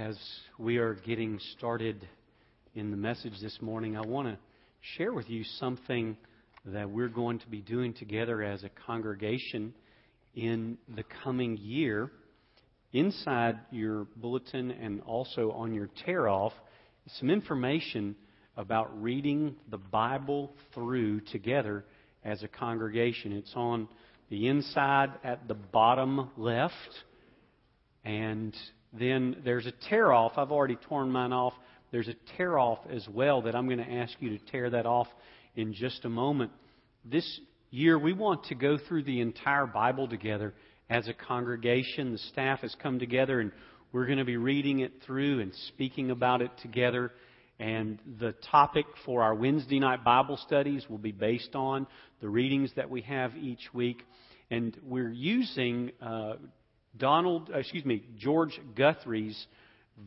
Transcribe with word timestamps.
as 0.00 0.18
we 0.58 0.78
are 0.78 0.94
getting 0.94 1.38
started 1.58 2.08
in 2.74 2.90
the 2.90 2.96
message 2.96 3.34
this 3.42 3.58
morning, 3.60 3.98
I 3.98 4.00
want 4.00 4.28
to 4.28 4.38
share 4.96 5.12
with 5.12 5.28
you 5.28 5.44
something 5.58 6.16
that 6.64 6.88
we're 6.88 7.08
going 7.08 7.38
to 7.40 7.46
be 7.48 7.60
doing 7.60 7.92
together 7.92 8.42
as 8.42 8.64
a 8.64 8.70
congregation 8.86 9.74
in 10.34 10.78
the 10.96 11.04
coming 11.22 11.58
year. 11.58 12.10
Inside 12.94 13.58
your 13.70 14.06
bulletin 14.16 14.70
and 14.70 15.02
also 15.02 15.50
on 15.50 15.74
your 15.74 15.90
tear 16.06 16.28
off, 16.28 16.54
some 17.18 17.28
information 17.28 18.16
about 18.56 19.02
reading 19.02 19.54
the 19.70 19.78
Bible 19.78 20.54
through 20.72 21.20
together 21.20 21.84
as 22.24 22.42
a 22.42 22.48
congregation. 22.48 23.32
It's 23.32 23.52
on 23.54 23.86
the 24.30 24.48
inside 24.48 25.10
at 25.22 25.46
the 25.46 25.54
bottom 25.54 26.30
left. 26.38 26.72
And 28.02 28.56
then 28.92 29.36
there's 29.44 29.66
a 29.66 29.72
tear 29.88 30.12
off. 30.12 30.32
I've 30.36 30.50
already 30.50 30.76
torn 30.88 31.10
mine 31.10 31.32
off. 31.32 31.54
There's 31.92 32.08
a 32.08 32.14
tear 32.36 32.58
off 32.58 32.78
as 32.90 33.06
well 33.08 33.42
that 33.42 33.54
I'm 33.54 33.66
going 33.66 33.78
to 33.78 33.92
ask 33.92 34.12
you 34.20 34.36
to 34.36 34.44
tear 34.50 34.70
that 34.70 34.86
off 34.86 35.08
in 35.56 35.72
just 35.74 36.04
a 36.04 36.08
moment. 36.08 36.52
This 37.04 37.40
year, 37.70 37.98
we 37.98 38.12
want 38.12 38.44
to 38.44 38.54
go 38.54 38.78
through 38.88 39.04
the 39.04 39.20
entire 39.20 39.66
Bible 39.66 40.08
together 40.08 40.54
as 40.88 41.08
a 41.08 41.14
congregation. 41.14 42.12
The 42.12 42.18
staff 42.18 42.60
has 42.60 42.74
come 42.82 42.98
together 42.98 43.40
and 43.40 43.52
we're 43.92 44.06
going 44.06 44.18
to 44.18 44.24
be 44.24 44.36
reading 44.36 44.80
it 44.80 44.92
through 45.04 45.40
and 45.40 45.52
speaking 45.68 46.10
about 46.10 46.42
it 46.42 46.50
together. 46.62 47.12
And 47.58 47.98
the 48.18 48.34
topic 48.50 48.86
for 49.04 49.22
our 49.22 49.34
Wednesday 49.34 49.78
night 49.78 50.04
Bible 50.04 50.38
studies 50.46 50.84
will 50.88 50.98
be 50.98 51.12
based 51.12 51.54
on 51.54 51.86
the 52.20 52.28
readings 52.28 52.70
that 52.76 52.88
we 52.88 53.02
have 53.02 53.36
each 53.36 53.72
week. 53.74 54.02
And 54.50 54.76
we're 54.84 55.12
using 55.12 55.90
uh, 56.00 56.34
Donald, 56.96 57.50
uh, 57.52 57.58
excuse 57.58 57.84
me, 57.84 58.04
George 58.18 58.58
Guthrie's 58.74 59.46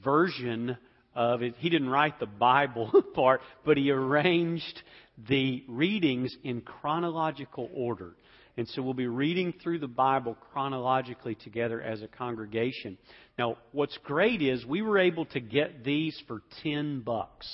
version 0.03 0.77
of 1.15 1.41
it. 1.41 1.55
He 1.57 1.69
didn't 1.69 1.89
write 1.89 2.19
the 2.19 2.25
Bible 2.25 2.91
part, 3.15 3.41
but 3.65 3.77
he 3.77 3.91
arranged 3.91 4.81
the 5.29 5.63
readings 5.67 6.35
in 6.43 6.61
chronological 6.61 7.69
order. 7.73 8.15
And 8.55 8.67
so 8.69 8.83
we'll 8.83 8.93
be 8.93 9.07
reading 9.07 9.53
through 9.63 9.79
the 9.79 9.87
Bible 9.87 10.37
chronologically 10.51 11.35
together 11.35 11.81
as 11.81 12.03
a 12.03 12.07
congregation. 12.07 12.97
Now, 13.37 13.57
what's 13.71 13.97
great 14.03 14.41
is 14.43 14.63
we 14.63 14.83
were 14.83 14.99
able 14.99 15.25
to 15.27 15.39
get 15.39 15.83
these 15.83 16.21
for 16.27 16.41
10 16.61 17.01
bucks. 17.01 17.47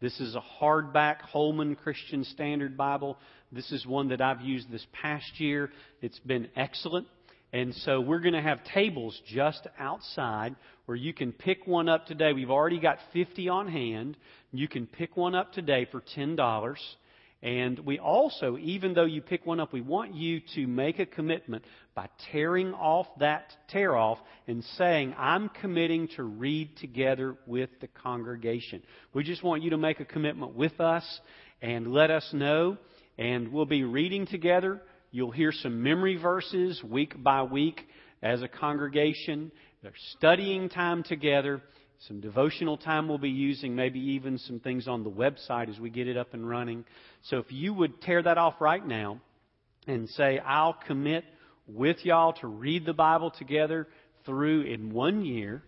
This 0.00 0.18
is 0.20 0.34
a 0.34 0.62
hardback 0.62 1.20
Holman 1.20 1.76
Christian 1.76 2.24
Standard 2.24 2.76
Bible. 2.76 3.18
This 3.52 3.70
is 3.72 3.86
one 3.86 4.08
that 4.08 4.22
I've 4.22 4.40
used 4.40 4.70
this 4.70 4.86
past 5.02 5.38
year. 5.38 5.70
It's 6.00 6.18
been 6.20 6.48
excellent. 6.56 7.08
And 7.52 7.74
so 7.74 8.00
we're 8.00 8.20
going 8.20 8.34
to 8.34 8.42
have 8.42 8.62
tables 8.74 9.18
just 9.26 9.66
outside 9.78 10.54
where 10.84 10.96
you 10.96 11.14
can 11.14 11.32
pick 11.32 11.66
one 11.66 11.88
up 11.88 12.06
today. 12.06 12.32
We've 12.32 12.50
already 12.50 12.78
got 12.78 12.98
50 13.12 13.48
on 13.48 13.68
hand. 13.68 14.16
You 14.52 14.68
can 14.68 14.86
pick 14.86 15.16
one 15.16 15.34
up 15.34 15.52
today 15.52 15.86
for 15.90 16.02
$10. 16.16 16.76
And 17.40 17.78
we 17.80 17.98
also, 18.00 18.58
even 18.58 18.94
though 18.94 19.04
you 19.04 19.22
pick 19.22 19.46
one 19.46 19.60
up, 19.60 19.72
we 19.72 19.80
want 19.80 20.14
you 20.14 20.40
to 20.56 20.66
make 20.66 20.98
a 20.98 21.06
commitment 21.06 21.64
by 21.94 22.08
tearing 22.32 22.74
off 22.74 23.06
that 23.20 23.52
tear 23.68 23.96
off 23.96 24.18
and 24.48 24.64
saying, 24.76 25.14
I'm 25.16 25.48
committing 25.48 26.08
to 26.16 26.24
read 26.24 26.76
together 26.78 27.36
with 27.46 27.70
the 27.80 27.86
congregation. 27.86 28.82
We 29.14 29.22
just 29.22 29.44
want 29.44 29.62
you 29.62 29.70
to 29.70 29.78
make 29.78 30.00
a 30.00 30.04
commitment 30.04 30.54
with 30.54 30.80
us 30.80 31.04
and 31.62 31.92
let 31.92 32.10
us 32.10 32.28
know. 32.32 32.76
And 33.16 33.52
we'll 33.52 33.66
be 33.66 33.84
reading 33.84 34.26
together. 34.26 34.82
You'll 35.10 35.30
hear 35.30 35.52
some 35.52 35.82
memory 35.82 36.16
verses 36.16 36.82
week 36.84 37.22
by 37.22 37.42
week 37.42 37.80
as 38.22 38.42
a 38.42 38.48
congregation. 38.48 39.50
There's 39.82 39.94
studying 40.18 40.68
time 40.68 41.02
together. 41.02 41.62
Some 42.08 42.20
devotional 42.20 42.76
time 42.76 43.08
we'll 43.08 43.16
be 43.16 43.30
using, 43.30 43.74
maybe 43.74 44.00
even 44.00 44.36
some 44.36 44.60
things 44.60 44.86
on 44.86 45.04
the 45.04 45.10
website 45.10 45.70
as 45.70 45.80
we 45.80 45.88
get 45.88 46.08
it 46.08 46.18
up 46.18 46.34
and 46.34 46.46
running. 46.46 46.84
So 47.22 47.38
if 47.38 47.46
you 47.48 47.72
would 47.72 48.02
tear 48.02 48.22
that 48.22 48.36
off 48.36 48.60
right 48.60 48.86
now 48.86 49.20
and 49.86 50.10
say, 50.10 50.40
I'll 50.40 50.76
commit 50.86 51.24
with 51.66 52.04
y'all 52.04 52.34
to 52.34 52.46
read 52.46 52.84
the 52.84 52.92
Bible 52.92 53.30
together 53.30 53.88
through 54.26 54.62
in 54.62 54.92
one 54.92 55.24
year. 55.24 55.62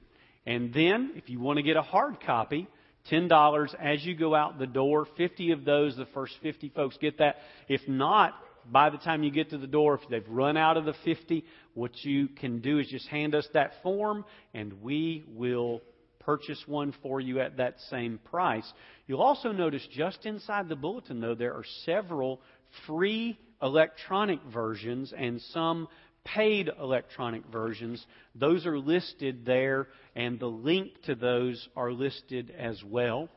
And 0.44 0.72
then, 0.74 1.12
if 1.16 1.30
you 1.30 1.40
want 1.40 1.56
to 1.56 1.62
get 1.62 1.78
a 1.78 1.82
hard 1.82 2.20
copy, 2.20 2.68
$10 3.10 3.74
as 3.80 4.04
you 4.04 4.14
go 4.14 4.34
out 4.34 4.58
the 4.58 4.66
door. 4.66 5.06
50 5.16 5.52
of 5.52 5.64
those, 5.64 5.96
the 5.96 6.06
first 6.12 6.34
50 6.42 6.68
folks 6.76 6.98
get 6.98 7.18
that. 7.18 7.36
If 7.68 7.80
not, 7.88 8.34
by 8.70 8.90
the 8.90 8.98
time 8.98 9.22
you 9.22 9.30
get 9.30 9.50
to 9.50 9.58
the 9.58 9.66
door, 9.66 9.94
if 9.94 10.08
they've 10.08 10.28
run 10.28 10.56
out 10.56 10.76
of 10.76 10.84
the 10.84 10.94
50, 11.04 11.44
what 11.74 11.92
you 12.04 12.28
can 12.28 12.60
do 12.60 12.78
is 12.78 12.88
just 12.88 13.06
hand 13.08 13.34
us 13.34 13.46
that 13.54 13.72
form 13.82 14.24
and 14.54 14.82
we 14.82 15.24
will 15.28 15.82
purchase 16.20 16.62
one 16.66 16.94
for 17.02 17.20
you 17.20 17.40
at 17.40 17.56
that 17.56 17.76
same 17.88 18.18
price. 18.30 18.70
You'll 19.06 19.22
also 19.22 19.52
notice 19.52 19.86
just 19.92 20.26
inside 20.26 20.68
the 20.68 20.76
bulletin, 20.76 21.20
though, 21.20 21.34
there 21.34 21.54
are 21.54 21.64
several 21.84 22.40
free 22.86 23.38
electronic 23.62 24.40
versions 24.52 25.12
and 25.16 25.40
some 25.52 25.88
paid 26.24 26.70
electronic 26.78 27.42
versions. 27.50 28.04
Those 28.34 28.66
are 28.66 28.78
listed 28.78 29.44
there, 29.44 29.88
and 30.14 30.38
the 30.38 30.46
link 30.46 31.02
to 31.06 31.14
those 31.14 31.68
are 31.76 31.92
listed 31.92 32.52
as 32.56 32.82
well. 32.84 33.28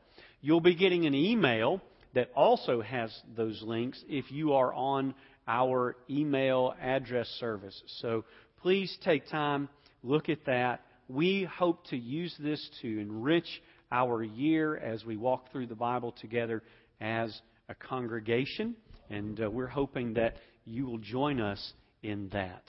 You'll 0.41 0.61
be 0.61 0.75
getting 0.75 1.05
an 1.05 1.15
email 1.15 1.81
that 2.13 2.29
also 2.35 2.81
has 2.81 3.11
those 3.35 3.61
links 3.63 4.03
if 4.07 4.31
you 4.31 4.53
are 4.53 4.73
on 4.73 5.13
our 5.47 5.95
email 6.09 6.73
address 6.81 7.27
service. 7.39 7.81
So 8.01 8.23
please 8.61 8.95
take 9.03 9.27
time, 9.29 9.69
look 10.03 10.29
at 10.29 10.45
that 10.45 10.81
we 11.07 11.43
hope 11.43 11.85
to 11.87 11.97
use 11.97 12.33
this 12.39 12.69
to 12.81 12.99
enrich 12.99 13.61
our 13.91 14.23
year 14.23 14.75
as 14.75 15.05
we 15.05 15.17
walk 15.17 15.51
through 15.51 15.67
the 15.67 15.75
Bible 15.75 16.13
together 16.19 16.63
as 17.01 17.39
a 17.69 17.75
congregation. 17.75 18.75
And 19.09 19.39
uh, 19.41 19.49
we're 19.49 19.67
hoping 19.67 20.13
that 20.15 20.37
you 20.65 20.85
will 20.85 20.97
join 20.97 21.41
us 21.41 21.73
in 22.01 22.29
that. 22.29 22.63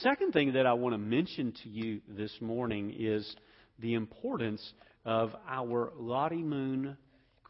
Second 0.00 0.32
thing 0.32 0.54
that 0.54 0.66
I 0.66 0.72
want 0.72 0.94
to 0.94 0.98
mention 0.98 1.52
to 1.62 1.68
you 1.68 2.00
this 2.08 2.32
morning 2.40 2.94
is 2.98 3.34
the 3.78 3.94
importance 3.94 4.62
of 5.04 5.32
our 5.48 5.92
Lottie 5.96 6.42
Moon 6.42 6.96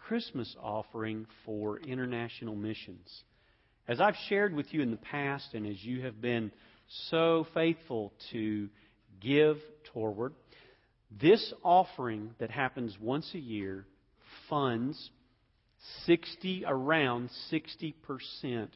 Christmas 0.06 0.54
offering 0.60 1.26
for 1.44 1.78
international 1.78 2.54
missions. 2.54 3.22
As 3.88 4.00
I've 4.00 4.16
shared 4.28 4.54
with 4.54 4.72
you 4.72 4.82
in 4.82 4.90
the 4.90 4.96
past, 4.96 5.54
and 5.54 5.66
as 5.66 5.82
you 5.82 6.02
have 6.02 6.20
been 6.20 6.52
so 7.10 7.46
faithful 7.54 8.12
to 8.32 8.68
give 9.20 9.56
toward. 9.92 10.34
This 11.20 11.52
offering 11.62 12.34
that 12.38 12.50
happens 12.50 12.96
once 13.00 13.30
a 13.34 13.38
year 13.38 13.86
funds 14.48 15.10
60 16.06 16.64
around 16.66 17.30
60% 17.50 18.68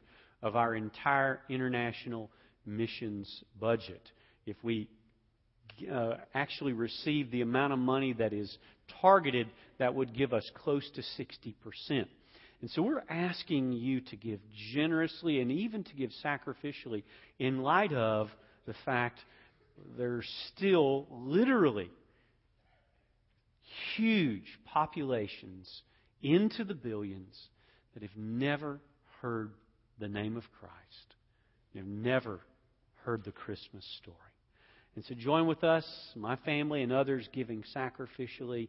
of 0.42 0.56
our 0.56 0.74
entire 0.74 1.40
international 1.48 2.30
missions 2.64 3.42
budget. 3.58 4.02
If 4.44 4.56
we 4.62 4.88
uh, 5.90 6.16
actually 6.34 6.72
receive 6.72 7.30
the 7.30 7.42
amount 7.42 7.72
of 7.72 7.78
money 7.78 8.12
that 8.14 8.32
is 8.32 8.56
targeted, 9.00 9.48
that 9.78 9.94
would 9.94 10.16
give 10.16 10.32
us 10.32 10.48
close 10.54 10.88
to 10.94 11.02
60%. 11.22 12.06
And 12.60 12.70
so 12.70 12.82
we're 12.82 13.04
asking 13.08 13.72
you 13.72 14.00
to 14.00 14.16
give 14.16 14.40
generously 14.72 15.40
and 15.40 15.50
even 15.50 15.84
to 15.84 15.94
give 15.94 16.10
sacrificially 16.24 17.02
in 17.38 17.62
light 17.62 17.92
of 17.92 18.28
the 18.66 18.74
fact 18.84 19.20
there's 19.98 20.28
still 20.54 21.06
literally 21.10 21.90
huge 23.96 24.58
populations 24.64 25.82
into 26.22 26.64
the 26.64 26.74
billions 26.74 27.38
that 27.94 28.02
have 28.02 28.16
never 28.16 28.80
heard 29.20 29.52
the 29.98 30.08
name 30.08 30.36
of 30.36 30.44
Christ. 30.60 30.74
They've 31.74 31.84
never 31.84 32.40
heard 33.04 33.24
the 33.24 33.32
Christmas 33.32 33.84
story. 34.02 34.16
And 34.96 35.04
so 35.04 35.14
join 35.14 35.46
with 35.46 35.62
us, 35.62 35.84
my 36.16 36.36
family, 36.36 36.82
and 36.82 36.90
others 36.90 37.28
giving 37.32 37.62
sacrificially 37.76 38.68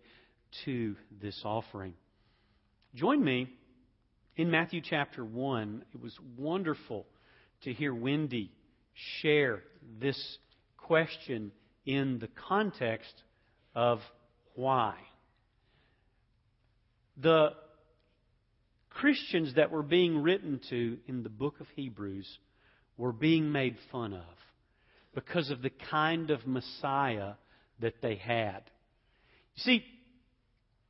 to 0.66 0.96
this 1.22 1.42
offering. 1.46 1.94
Join 2.94 3.24
me 3.24 3.50
in 4.36 4.52
Matthew 4.52 4.82
chapter 4.82 5.24
1. 5.24 5.86
It 5.94 6.02
was 6.02 6.14
wonderful 6.38 7.06
to 7.64 7.72
hear 7.72 7.94
Wendy 7.94 8.52
share 9.22 9.64
this 10.02 10.38
question 10.76 11.54
in 11.86 12.20
the 12.20 12.30
context 12.50 13.14
of 13.74 14.00
why. 14.54 14.96
The 17.16 17.52
Christians 18.90 19.56
that 19.56 19.72
were 19.72 19.84
being 19.84 20.22
written 20.22 20.60
to 20.72 20.98
in 21.08 21.24
the 21.24 21.30
book 21.30 21.62
of 21.62 21.68
Hebrews 21.78 22.28
were 22.98 23.14
being 23.14 23.54
made 23.54 23.78
fun 23.92 24.14
of 24.14 24.24
because 25.14 25.50
of 25.50 25.62
the 25.62 25.70
kind 25.70 26.30
of 26.30 26.46
Messiah 26.46 27.34
that 27.80 28.02
they 28.02 28.16
had. 28.16 28.62
You 29.56 29.64
see, 29.64 29.86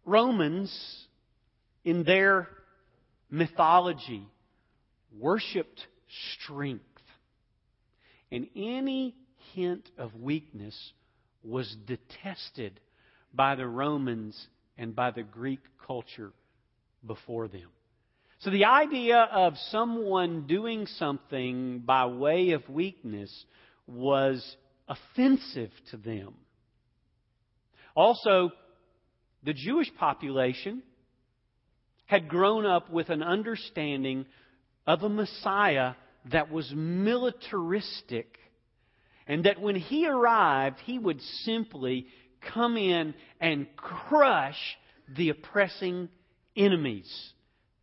Romans, 0.06 1.06
in 1.84 2.04
their 2.04 2.48
mythology, 3.30 4.26
worshiped 5.18 5.86
strength. 6.42 6.84
And 8.32 8.48
any 8.56 9.16
hint 9.54 9.90
of 9.98 10.16
weakness 10.16 10.76
was 11.44 11.76
detested 11.86 12.80
by 13.34 13.56
the 13.56 13.68
Romans 13.68 14.48
and 14.78 14.96
by 14.96 15.12
the 15.12 15.24
Greek 15.24 15.62
culture 15.86 16.34
before 17.06 17.48
them. 17.48 17.70
So 18.40 18.52
the 18.52 18.66
idea 18.66 19.18
of 19.32 19.58
someone 19.72 20.46
doing 20.46 20.86
something 20.86 21.80
by 21.80 22.06
way 22.06 22.52
of 22.52 22.70
weakness 22.70 23.46
was 23.88 24.56
offensive 24.88 25.72
to 25.92 25.98
them. 25.98 26.34
Also, 27.96 28.52
the 29.44 29.54
Jewish 29.54 29.90
population 29.98 30.84
had 32.06 32.28
grown 32.28 32.66
up 32.66 32.90
with 32.90 33.10
an 33.10 33.24
understanding 33.24 34.26
of 34.86 35.04
a 35.04 35.10
Messiah 35.10 35.94
that 36.32 36.52
was 36.52 36.72
militaristic, 36.76 38.38
and 39.26 39.46
that 39.46 39.62
when 39.62 39.76
he 39.76 40.08
arrived, 40.08 40.78
he 40.86 40.98
would 40.98 41.22
simply 41.44 42.08
come 42.54 42.78
in 42.78 43.14
and 43.40 43.68
crush 43.76 44.78
the 45.16 45.30
oppressing 45.30 46.10
enemies. 46.56 47.34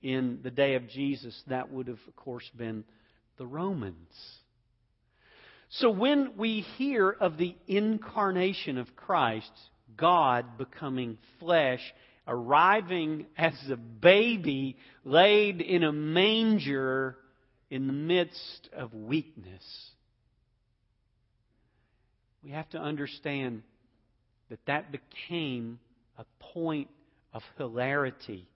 In 0.02 0.40
the 0.42 0.50
day 0.50 0.74
of 0.74 0.88
Jesus, 0.88 1.42
that 1.46 1.72
would 1.72 1.88
have, 1.88 1.98
of 2.06 2.16
course, 2.16 2.48
been 2.56 2.84
the 3.38 3.46
Romans. 3.46 3.96
So 5.78 5.90
when 5.90 6.36
we 6.36 6.60
hear 6.76 7.10
of 7.10 7.36
the 7.36 7.56
incarnation 7.66 8.78
of 8.78 8.94
Christ, 8.94 9.50
God 9.96 10.56
becoming 10.56 11.18
flesh, 11.40 11.80
arriving 12.28 13.26
as 13.36 13.54
a 13.68 13.76
baby 13.76 14.76
laid 15.04 15.60
in 15.60 15.82
a 15.82 15.92
manger 15.92 17.16
in 17.70 17.88
the 17.88 17.92
midst 17.92 18.68
of 18.72 18.94
weakness, 18.94 19.64
we 22.44 22.50
have 22.50 22.68
to 22.70 22.78
understand 22.78 23.62
that 24.50 24.64
that 24.66 24.92
became 24.92 25.80
a 26.18 26.24
point 26.52 26.88
of 27.32 27.42
hilarity 27.58 28.46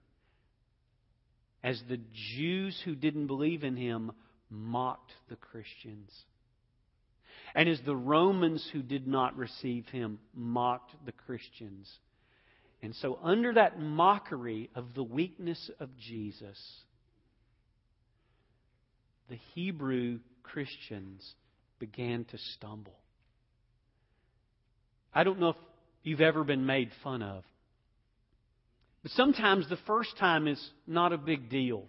as 1.64 1.82
the 1.88 1.98
Jews 2.36 2.80
who 2.84 2.94
didn't 2.94 3.26
believe 3.26 3.64
in 3.64 3.76
him 3.76 4.12
mocked 4.50 5.10
the 5.28 5.36
Christians. 5.36 6.12
And 7.54 7.68
as 7.68 7.80
the 7.84 7.96
Romans 7.96 8.68
who 8.72 8.82
did 8.82 9.06
not 9.06 9.36
receive 9.36 9.86
him 9.86 10.18
mocked 10.34 10.92
the 11.06 11.12
Christians. 11.12 11.90
And 12.82 12.94
so, 12.96 13.18
under 13.22 13.54
that 13.54 13.80
mockery 13.80 14.70
of 14.74 14.94
the 14.94 15.02
weakness 15.02 15.70
of 15.80 15.88
Jesus, 15.98 16.58
the 19.28 19.38
Hebrew 19.54 20.20
Christians 20.42 21.34
began 21.78 22.24
to 22.26 22.38
stumble. 22.56 22.96
I 25.12 25.24
don't 25.24 25.40
know 25.40 25.50
if 25.50 25.56
you've 26.02 26.20
ever 26.20 26.44
been 26.44 26.66
made 26.66 26.90
fun 27.02 27.22
of, 27.22 27.42
but 29.02 29.12
sometimes 29.12 29.68
the 29.68 29.78
first 29.86 30.16
time 30.18 30.46
is 30.46 30.70
not 30.86 31.12
a 31.12 31.18
big 31.18 31.50
deal. 31.50 31.84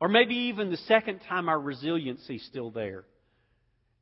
Or 0.00 0.08
maybe 0.08 0.34
even 0.34 0.70
the 0.70 0.76
second 0.76 1.20
time 1.28 1.48
our 1.48 1.58
resiliency 1.58 2.36
is 2.36 2.46
still 2.46 2.70
there. 2.70 3.04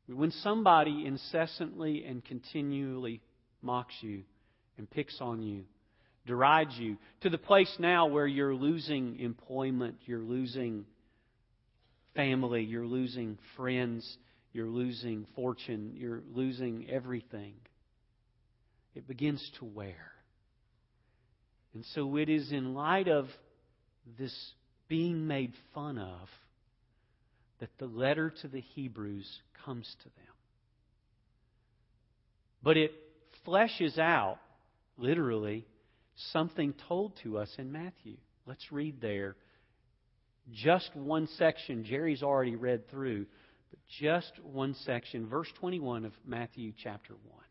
When 0.08 0.30
somebody 0.30 1.06
incessantly 1.06 2.04
and 2.04 2.24
continually 2.24 3.20
mocks 3.62 3.94
you 4.00 4.24
and 4.76 4.90
picks 4.90 5.20
on 5.20 5.42
you, 5.42 5.64
derides 6.26 6.76
you, 6.76 6.96
to 7.22 7.30
the 7.30 7.38
place 7.38 7.74
now 7.78 8.06
where 8.06 8.26
you're 8.26 8.54
losing 8.54 9.18
employment, 9.18 9.96
you're 10.06 10.22
losing 10.22 10.84
family, 12.14 12.62
you're 12.62 12.86
losing 12.86 13.38
friends, 13.56 14.18
you're 14.52 14.68
losing 14.68 15.26
fortune, 15.34 15.92
you're 15.96 16.22
losing 16.32 16.88
everything, 16.90 17.54
it 18.94 19.08
begins 19.08 19.50
to 19.58 19.64
wear. 19.64 20.12
And 21.74 21.84
so 21.94 22.16
it 22.16 22.28
is 22.28 22.52
in 22.52 22.74
light 22.74 23.08
of 23.08 23.26
this 24.18 24.34
being 24.88 25.26
made 25.26 25.54
fun 25.74 25.96
of 25.98 26.28
that 27.62 27.78
the 27.78 27.86
letter 27.86 28.34
to 28.42 28.48
the 28.48 28.60
Hebrews 28.60 29.40
comes 29.64 29.86
to 30.02 30.04
them. 30.06 30.34
But 32.60 32.76
it 32.76 32.90
fleshes 33.46 34.00
out, 34.00 34.38
literally, 34.98 35.64
something 36.32 36.74
told 36.88 37.12
to 37.22 37.38
us 37.38 37.54
in 37.58 37.70
Matthew. 37.70 38.16
Let's 38.46 38.72
read 38.72 39.00
there. 39.00 39.36
Just 40.52 40.90
one 40.96 41.28
section. 41.38 41.84
Jerry's 41.84 42.24
already 42.24 42.56
read 42.56 42.90
through, 42.90 43.26
but 43.70 43.78
just 44.00 44.32
one 44.42 44.74
section. 44.84 45.28
Verse 45.28 45.48
21 45.60 46.04
of 46.04 46.12
Matthew 46.26 46.72
chapter 46.82 47.14
1. 47.14 47.42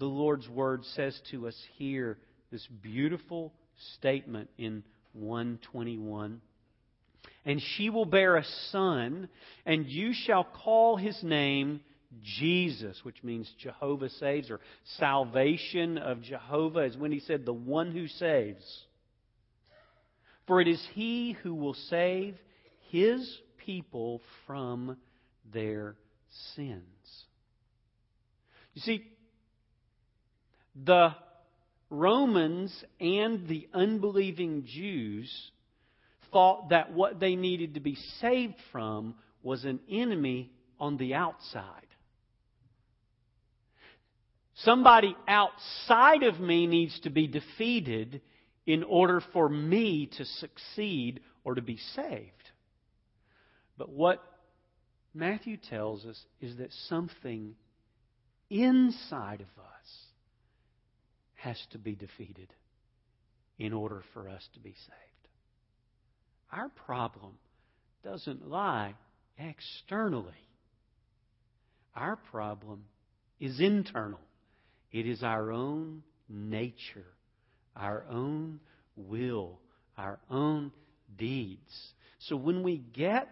The 0.00 0.04
Lord's 0.04 0.50
Word 0.50 0.84
says 0.94 1.18
to 1.30 1.48
us 1.48 1.56
here 1.78 2.18
this 2.52 2.66
beautiful 2.82 3.54
statement 3.94 4.50
in 4.58 4.84
121. 5.14 6.42
And 7.44 7.60
she 7.60 7.90
will 7.90 8.06
bear 8.06 8.36
a 8.36 8.44
son, 8.70 9.28
and 9.66 9.86
you 9.86 10.12
shall 10.14 10.44
call 10.44 10.96
his 10.96 11.22
name 11.22 11.80
Jesus, 12.22 12.98
which 13.02 13.22
means 13.22 13.52
Jehovah 13.58 14.08
saves, 14.08 14.50
or 14.50 14.60
salvation 14.98 15.98
of 15.98 16.22
Jehovah, 16.22 16.84
is 16.84 16.96
when 16.96 17.12
he 17.12 17.20
said, 17.20 17.44
the 17.44 17.52
one 17.52 17.90
who 17.92 18.08
saves. 18.08 18.64
For 20.46 20.60
it 20.60 20.68
is 20.68 20.82
he 20.92 21.32
who 21.42 21.54
will 21.54 21.74
save 21.74 22.36
his 22.90 23.38
people 23.58 24.20
from 24.46 24.96
their 25.52 25.96
sins. 26.54 26.82
You 28.74 28.82
see, 28.82 29.04
the 30.84 31.14
Romans 31.90 32.84
and 33.00 33.46
the 33.48 33.68
unbelieving 33.72 34.64
Jews 34.66 35.50
thought 36.34 36.70
that 36.70 36.92
what 36.92 37.20
they 37.20 37.36
needed 37.36 37.74
to 37.74 37.80
be 37.80 37.96
saved 38.20 38.56
from 38.72 39.14
was 39.42 39.64
an 39.64 39.78
enemy 39.88 40.50
on 40.80 40.96
the 40.96 41.14
outside. 41.14 41.86
Somebody 44.56 45.16
outside 45.28 46.24
of 46.24 46.40
me 46.40 46.66
needs 46.66 46.98
to 47.00 47.10
be 47.10 47.28
defeated 47.28 48.20
in 48.66 48.82
order 48.82 49.22
for 49.32 49.48
me 49.48 50.10
to 50.16 50.24
succeed 50.24 51.20
or 51.44 51.54
to 51.54 51.62
be 51.62 51.78
saved. 51.94 52.32
But 53.78 53.90
what 53.90 54.22
Matthew 55.14 55.56
tells 55.56 56.04
us 56.04 56.20
is 56.40 56.56
that 56.56 56.72
something 56.88 57.54
inside 58.50 59.40
of 59.40 59.62
us 59.62 60.06
has 61.34 61.60
to 61.70 61.78
be 61.78 61.94
defeated 61.94 62.52
in 63.58 63.72
order 63.72 64.02
for 64.12 64.28
us 64.28 64.48
to 64.54 64.60
be 64.60 64.72
saved. 64.72 65.13
Our 66.54 66.68
problem 66.86 67.32
doesn't 68.04 68.48
lie 68.48 68.94
externally. 69.38 70.32
Our 71.96 72.16
problem 72.30 72.84
is 73.40 73.58
internal. 73.58 74.20
It 74.92 75.06
is 75.06 75.24
our 75.24 75.50
own 75.50 76.04
nature, 76.28 77.06
our 77.74 78.04
own 78.08 78.60
will, 78.94 79.58
our 79.98 80.20
own 80.30 80.70
deeds. 81.18 81.92
So 82.20 82.36
when 82.36 82.62
we 82.62 82.78
get 82.78 83.28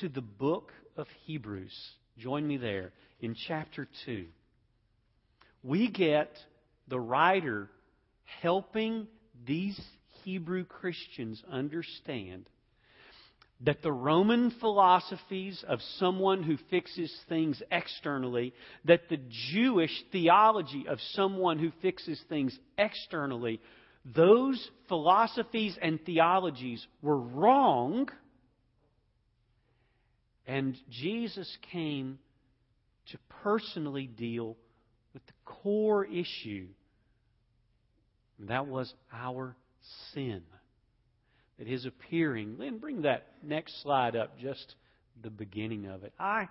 to 0.00 0.10
the 0.10 0.20
book 0.20 0.70
of 0.98 1.06
Hebrews, 1.24 1.74
join 2.18 2.46
me 2.46 2.58
there 2.58 2.92
in 3.20 3.34
chapter 3.48 3.88
2, 4.04 4.26
we 5.62 5.90
get 5.90 6.30
the 6.88 7.00
writer 7.00 7.70
helping 8.42 9.06
these 9.46 9.80
Hebrew 10.24 10.64
Christians 10.64 11.42
understand 11.50 12.46
that 13.62 13.82
the 13.82 13.92
Roman 13.92 14.50
philosophies 14.58 15.62
of 15.68 15.80
someone 15.98 16.42
who 16.42 16.56
fixes 16.70 17.14
things 17.28 17.62
externally, 17.70 18.54
that 18.86 19.08
the 19.10 19.20
Jewish 19.52 19.92
theology 20.12 20.86
of 20.88 20.98
someone 21.12 21.58
who 21.58 21.70
fixes 21.82 22.20
things 22.28 22.58
externally, 22.78 23.60
those 24.04 24.70
philosophies 24.88 25.76
and 25.80 26.00
theologies 26.04 26.86
were 27.02 27.18
wrong. 27.18 28.08
And 30.46 30.74
Jesus 30.88 31.54
came 31.70 32.18
to 33.12 33.18
personally 33.42 34.06
deal 34.06 34.56
with 35.12 35.24
the 35.26 35.32
core 35.44 36.06
issue. 36.06 36.68
That 38.48 38.66
was 38.66 38.92
our 39.12 39.54
sin. 40.12 40.42
That 41.58 41.66
his 41.66 41.84
appearing, 41.84 42.56
Lynn, 42.58 42.78
bring 42.78 43.02
that 43.02 43.26
next 43.42 43.82
slide 43.82 44.16
up, 44.16 44.38
just 44.38 44.74
the 45.22 45.30
beginning 45.30 45.86
of 45.86 46.04
it. 46.04 46.12
I 46.18 46.48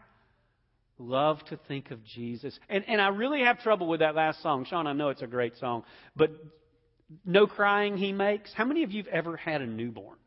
love 0.99 1.39
to 1.45 1.57
think 1.67 1.91
of 1.91 2.03
Jesus. 2.03 2.57
And, 2.69 2.83
and 2.87 3.01
I 3.01 3.07
really 3.07 3.41
have 3.41 3.59
trouble 3.59 3.87
with 3.87 4.01
that 4.01 4.15
last 4.15 4.43
song. 4.43 4.65
Sean, 4.65 4.85
I 4.85 4.93
know 4.93 5.09
it's 5.09 5.21
a 5.21 5.27
great 5.27 5.57
song, 5.57 5.83
but 6.15 6.31
no 7.25 7.47
crying 7.47 7.97
he 7.97 8.11
makes. 8.11 8.53
How 8.53 8.65
many 8.65 8.83
of 8.83 8.91
you 8.91 9.03
have 9.03 9.13
ever 9.13 9.37
had 9.37 9.61
a 9.61 9.65
newborn? 9.65 10.17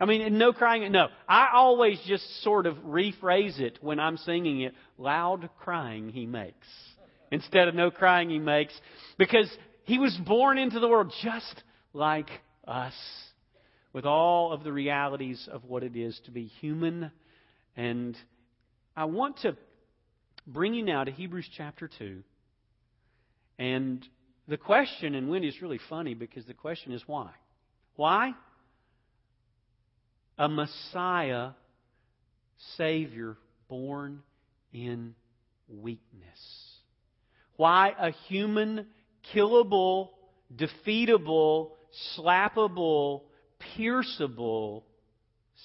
I 0.00 0.06
mean, 0.06 0.38
no 0.38 0.52
crying. 0.52 0.90
No, 0.90 1.08
I 1.28 1.50
always 1.54 2.00
just 2.06 2.42
sort 2.42 2.66
of 2.66 2.76
rephrase 2.78 3.60
it 3.60 3.78
when 3.80 4.00
I'm 4.00 4.16
singing 4.18 4.62
it. 4.62 4.74
Loud 4.98 5.48
crying 5.60 6.08
he 6.08 6.26
makes 6.26 6.66
instead 7.30 7.68
of 7.68 7.74
no 7.74 7.90
crying 7.90 8.30
he 8.30 8.38
makes 8.38 8.78
because 9.18 9.48
he 9.84 9.98
was 9.98 10.16
born 10.26 10.58
into 10.58 10.80
the 10.80 10.88
world 10.88 11.12
just 11.22 11.62
like 11.92 12.28
us 12.66 12.94
with 13.92 14.04
all 14.04 14.52
of 14.52 14.64
the 14.64 14.72
realities 14.72 15.48
of 15.50 15.64
what 15.64 15.82
it 15.82 15.96
is 15.96 16.20
to 16.24 16.30
be 16.30 16.46
human. 16.60 17.10
And 17.76 18.16
I 18.96 19.04
want 19.04 19.38
to 19.42 19.56
bring 20.46 20.74
you 20.74 20.84
now 20.84 21.04
to 21.04 21.10
Hebrews 21.10 21.48
chapter 21.56 21.88
2. 21.98 22.22
And 23.58 24.06
the 24.48 24.56
question, 24.56 25.14
and 25.14 25.30
Wendy, 25.30 25.48
is 25.48 25.62
really 25.62 25.80
funny 25.88 26.14
because 26.14 26.44
the 26.44 26.54
question 26.54 26.92
is 26.92 27.02
why? 27.06 27.30
Why? 27.96 28.34
A 30.36 30.48
Messiah, 30.48 31.50
Savior, 32.76 33.36
born 33.68 34.22
in 34.72 35.14
weakness. 35.68 36.72
Why 37.56 37.92
a 37.96 38.10
human, 38.28 38.86
killable, 39.32 40.10
defeatable, 40.54 41.70
slappable, 42.16 43.22
pierceable 43.76 44.82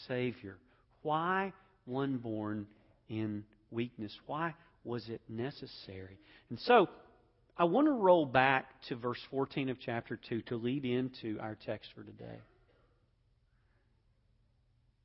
Savior? 0.08 0.58
Why 1.02 1.54
one 1.86 2.18
born 2.18 2.68
in 3.10 3.44
weakness? 3.72 4.16
Why 4.26 4.54
was 4.84 5.08
it 5.10 5.22
necessary? 5.28 6.18
And 6.50 6.60
so, 6.60 6.88
I 7.58 7.66
want 7.66 7.88
to 7.88 7.92
roll 7.92 8.26
back 8.26 8.82
to 8.88 8.96
verse 8.96 9.20
14 9.32 9.68
of 9.70 9.78
chapter 9.86 10.18
2 10.30 10.44
to 10.44 10.56
lead 10.56 10.86
into 10.86 11.38
our 11.42 11.58
text 11.66 11.90
for 11.94 12.04
today. 12.04 12.40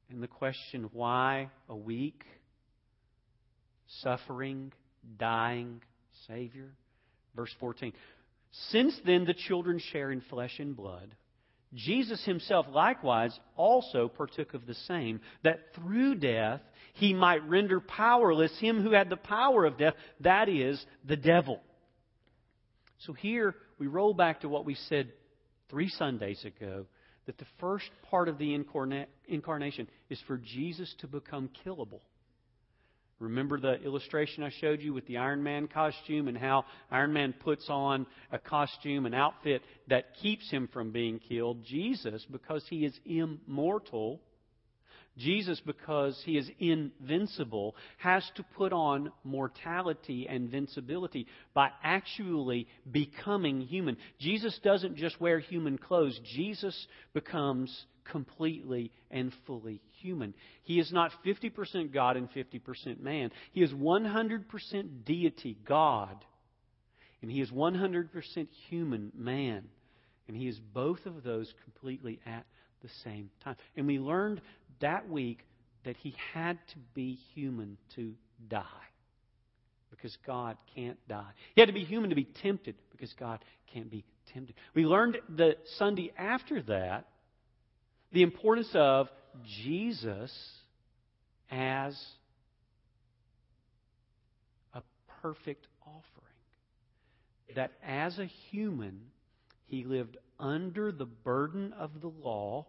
And 0.08 0.22
the 0.22 0.28
question 0.28 0.88
why 0.92 1.50
a 1.68 1.74
weak, 1.74 2.22
suffering, 4.02 4.72
dying 5.18 5.80
Savior? 6.28 6.70
Verse 7.34 7.52
14. 7.58 7.92
Since 8.70 8.98
then 9.04 9.24
the 9.24 9.34
children 9.34 9.78
share 9.78 10.10
in 10.12 10.20
flesh 10.22 10.58
and 10.58 10.76
blood, 10.76 11.14
Jesus 11.74 12.24
himself 12.24 12.66
likewise 12.70 13.36
also 13.56 14.08
partook 14.08 14.54
of 14.54 14.64
the 14.64 14.74
same, 14.74 15.20
that 15.42 15.74
through 15.74 16.16
death 16.16 16.60
he 16.92 17.12
might 17.12 17.48
render 17.48 17.80
powerless 17.80 18.56
him 18.60 18.80
who 18.80 18.92
had 18.92 19.10
the 19.10 19.16
power 19.16 19.64
of 19.64 19.76
death, 19.76 19.94
that 20.20 20.48
is, 20.48 20.84
the 21.04 21.16
devil. 21.16 21.60
So 22.98 23.12
here 23.12 23.56
we 23.78 23.88
roll 23.88 24.14
back 24.14 24.42
to 24.42 24.48
what 24.48 24.64
we 24.64 24.76
said 24.76 25.12
three 25.68 25.88
Sundays 25.88 26.44
ago 26.44 26.86
that 27.26 27.38
the 27.38 27.46
first 27.58 27.90
part 28.08 28.28
of 28.28 28.38
the 28.38 28.54
incarnation 29.26 29.88
is 30.08 30.20
for 30.28 30.36
Jesus 30.36 30.94
to 31.00 31.08
become 31.08 31.50
killable. 31.66 32.02
Remember 33.24 33.58
the 33.58 33.80
illustration 33.82 34.42
I 34.42 34.50
showed 34.60 34.80
you 34.80 34.92
with 34.92 35.06
the 35.06 35.16
Iron 35.16 35.42
Man 35.42 35.66
costume 35.66 36.28
and 36.28 36.36
how 36.36 36.64
Iron 36.90 37.12
Man 37.12 37.32
puts 37.32 37.68
on 37.68 38.06
a 38.30 38.38
costume, 38.38 39.06
an 39.06 39.14
outfit 39.14 39.62
that 39.88 40.14
keeps 40.22 40.50
him 40.50 40.68
from 40.72 40.92
being 40.92 41.18
killed? 41.18 41.64
Jesus, 41.64 42.24
because 42.30 42.64
he 42.68 42.84
is 42.84 42.94
immortal, 43.06 44.20
Jesus, 45.16 45.60
because 45.64 46.20
he 46.24 46.36
is 46.36 46.50
invincible, 46.58 47.74
has 47.98 48.28
to 48.36 48.44
put 48.56 48.72
on 48.72 49.10
mortality 49.22 50.26
and 50.28 50.44
invincibility 50.44 51.26
by 51.54 51.70
actually 51.82 52.66
becoming 52.90 53.62
human. 53.62 53.96
Jesus 54.20 54.58
doesn't 54.62 54.96
just 54.96 55.20
wear 55.20 55.38
human 55.38 55.78
clothes, 55.78 56.20
Jesus 56.34 56.86
becomes 57.14 57.86
completely 58.04 58.90
and 59.10 59.32
fully 59.46 59.80
human. 60.00 60.34
He 60.62 60.78
is 60.78 60.92
not 60.92 61.12
50% 61.24 61.92
God 61.92 62.16
and 62.16 62.30
50% 62.30 63.00
man. 63.00 63.30
He 63.52 63.62
is 63.62 63.72
100% 63.72 65.04
deity, 65.04 65.58
God, 65.66 66.24
and 67.22 67.30
he 67.30 67.40
is 67.40 67.50
100% 67.50 68.48
human, 68.68 69.12
man. 69.16 69.64
And 70.28 70.36
he 70.36 70.48
is 70.48 70.58
both 70.58 71.04
of 71.06 71.22
those 71.22 71.52
completely 71.64 72.20
at 72.26 72.46
the 72.82 72.88
same 73.02 73.30
time. 73.42 73.56
And 73.76 73.86
we 73.86 73.98
learned 73.98 74.40
that 74.80 75.08
week 75.08 75.40
that 75.84 75.96
he 75.96 76.14
had 76.32 76.58
to 76.68 76.76
be 76.94 77.18
human 77.34 77.76
to 77.96 78.14
die 78.48 78.62
because 79.90 80.16
God 80.26 80.56
can't 80.74 80.98
die. 81.08 81.30
He 81.54 81.60
had 81.60 81.68
to 81.68 81.74
be 81.74 81.84
human 81.84 82.10
to 82.10 82.16
be 82.16 82.24
tempted 82.24 82.74
because 82.90 83.12
God 83.18 83.44
can't 83.72 83.90
be 83.90 84.04
tempted. 84.32 84.54
We 84.74 84.84
learned 84.86 85.18
the 85.28 85.56
Sunday 85.78 86.12
after 86.16 86.62
that 86.62 87.06
the 88.14 88.22
importance 88.22 88.70
of 88.74 89.08
Jesus 89.44 90.32
as 91.50 92.00
a 94.72 94.80
perfect 95.20 95.66
offering. 95.82 97.56
That 97.56 97.72
as 97.84 98.20
a 98.20 98.26
human, 98.50 99.00
he 99.66 99.82
lived 99.82 100.16
under 100.38 100.92
the 100.92 101.06
burden 101.06 101.72
of 101.72 102.00
the 102.00 102.12
law 102.22 102.66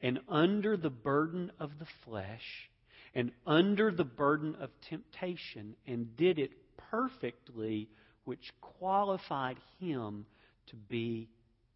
and 0.00 0.20
under 0.26 0.78
the 0.78 0.90
burden 0.90 1.52
of 1.60 1.72
the 1.78 1.86
flesh 2.04 2.70
and 3.14 3.32
under 3.46 3.90
the 3.90 4.04
burden 4.04 4.56
of 4.60 4.70
temptation 4.88 5.76
and 5.86 6.16
did 6.16 6.38
it 6.38 6.52
perfectly, 6.90 7.88
which 8.24 8.52
qualified 8.62 9.58
him 9.80 10.24
to 10.68 10.76
be 10.76 11.28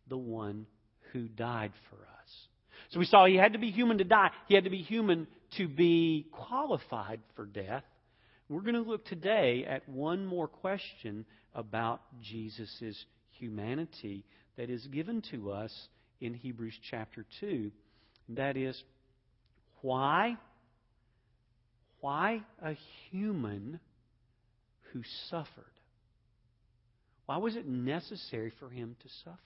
the 0.08 0.16
one 0.16 0.66
who 1.12 1.28
died 1.28 1.72
for 1.90 1.96
us. 1.96 2.19
So 2.90 2.98
we 2.98 3.06
saw 3.06 3.24
he 3.24 3.36
had 3.36 3.52
to 3.52 3.58
be 3.58 3.70
human 3.70 3.98
to 3.98 4.04
die, 4.04 4.30
he 4.48 4.54
had 4.54 4.64
to 4.64 4.70
be 4.70 4.82
human 4.82 5.26
to 5.56 5.68
be 5.68 6.26
qualified 6.32 7.20
for 7.36 7.46
death. 7.46 7.84
We're 8.48 8.62
going 8.62 8.74
to 8.74 8.80
look 8.80 9.04
today 9.04 9.64
at 9.68 9.88
one 9.88 10.26
more 10.26 10.48
question 10.48 11.24
about 11.54 12.00
Jesus' 12.20 13.04
humanity 13.38 14.24
that 14.56 14.70
is 14.70 14.84
given 14.88 15.22
to 15.30 15.52
us 15.52 15.72
in 16.20 16.34
Hebrews 16.34 16.74
chapter 16.90 17.24
2. 17.40 17.70
That 18.30 18.56
is, 18.56 18.80
why? 19.82 20.36
Why 22.00 22.42
a 22.60 22.76
human 23.10 23.78
who 24.92 25.02
suffered? 25.28 25.46
Why 27.26 27.36
was 27.36 27.54
it 27.54 27.68
necessary 27.68 28.52
for 28.58 28.68
him 28.68 28.96
to 29.00 29.08
suffer? 29.24 29.38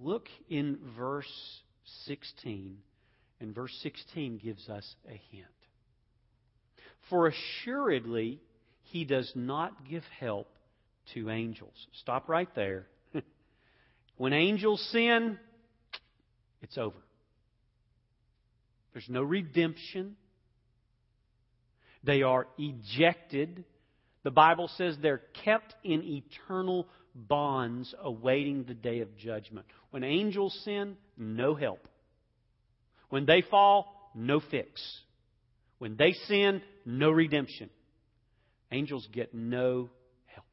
Look 0.00 0.28
in 0.48 0.78
verse 0.96 1.60
16, 2.04 2.78
and 3.40 3.54
verse 3.54 3.76
16 3.82 4.38
gives 4.38 4.68
us 4.68 4.94
a 5.06 5.20
hint. 5.30 5.46
For 7.10 7.28
assuredly, 7.28 8.40
he 8.82 9.04
does 9.04 9.30
not 9.34 9.88
give 9.88 10.04
help 10.18 10.48
to 11.12 11.30
angels. 11.30 11.74
Stop 12.00 12.28
right 12.28 12.48
there. 12.54 12.86
when 14.16 14.32
angels 14.32 14.86
sin, 14.90 15.38
it's 16.62 16.78
over. 16.78 16.96
There's 18.92 19.08
no 19.08 19.22
redemption. 19.22 20.16
They 22.04 22.22
are 22.22 22.46
ejected. 22.58 23.64
The 24.22 24.30
Bible 24.30 24.70
says 24.76 24.96
they're 25.00 25.22
kept 25.44 25.74
in 25.82 26.02
eternal 26.02 26.86
bonds 27.14 27.94
awaiting 28.00 28.64
the 28.64 28.74
day 28.74 29.00
of 29.00 29.16
judgment. 29.16 29.66
When 29.94 30.02
angels 30.02 30.58
sin, 30.64 30.96
no 31.16 31.54
help. 31.54 31.86
When 33.10 33.26
they 33.26 33.42
fall, 33.42 34.10
no 34.14 34.40
fix. 34.40 34.82
When 35.78 35.96
they 35.96 36.12
sin, 36.26 36.62
no 36.84 37.10
redemption. 37.10 37.70
Angels 38.72 39.06
get 39.12 39.34
no 39.34 39.90
help. 40.26 40.46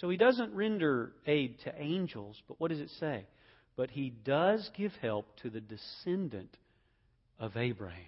So 0.00 0.08
he 0.08 0.16
doesn't 0.16 0.54
render 0.54 1.12
aid 1.26 1.58
to 1.64 1.74
angels, 1.76 2.40
but 2.46 2.60
what 2.60 2.70
does 2.70 2.80
it 2.80 2.90
say? 3.00 3.26
but 3.76 3.90
he 3.90 4.10
does 4.10 4.70
give 4.76 4.92
help 5.00 5.26
to 5.42 5.50
the 5.50 5.60
descendant 5.60 6.56
of 7.38 7.56
Abraham. 7.56 7.98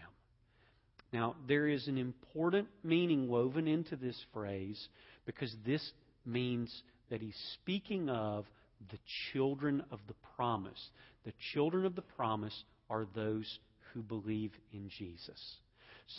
Now, 1.13 1.37
there 1.49 1.69
is 1.69 1.89
an 1.89 1.97
important 1.97 2.69
meaning 2.83 3.29
woven 3.29 3.69
into 3.69 3.97
this 3.97 4.21
phrase 4.33 4.89
because 5.27 5.55
this 5.65 5.93
means 6.27 6.83
that 7.11 7.21
he's 7.21 7.39
speaking 7.55 8.09
of 8.09 8.47
the 8.91 8.99
children 9.33 9.83
of 9.91 10.01
the 10.09 10.15
promise. 10.37 10.91
The 11.25 11.33
children 11.53 11.87
of 11.87 11.95
the 11.95 12.03
promise 12.03 12.65
are 12.91 13.07
those 13.15 13.59
who 13.93 14.03
believe 14.03 14.53
in 14.73 14.89
Jesus. 14.99 15.57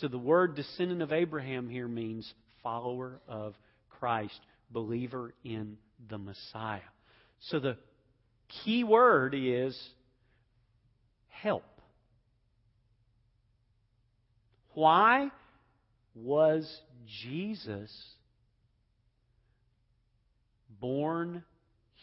So 0.00 0.08
the 0.08 0.18
word 0.18 0.56
descendant 0.56 1.02
of 1.02 1.12
Abraham 1.12 1.68
here 1.68 1.88
means 1.88 2.32
follower 2.62 3.20
of 3.28 3.54
Christ, 3.88 4.40
believer 4.70 5.32
in 5.44 5.76
the 6.08 6.18
Messiah. 6.18 6.80
So 7.40 7.60
the 7.60 7.76
key 8.64 8.84
word 8.84 9.34
is 9.36 9.78
help. 11.28 11.64
Why 14.74 15.30
was 16.14 16.80
Jesus 17.22 17.90
born 20.80 21.44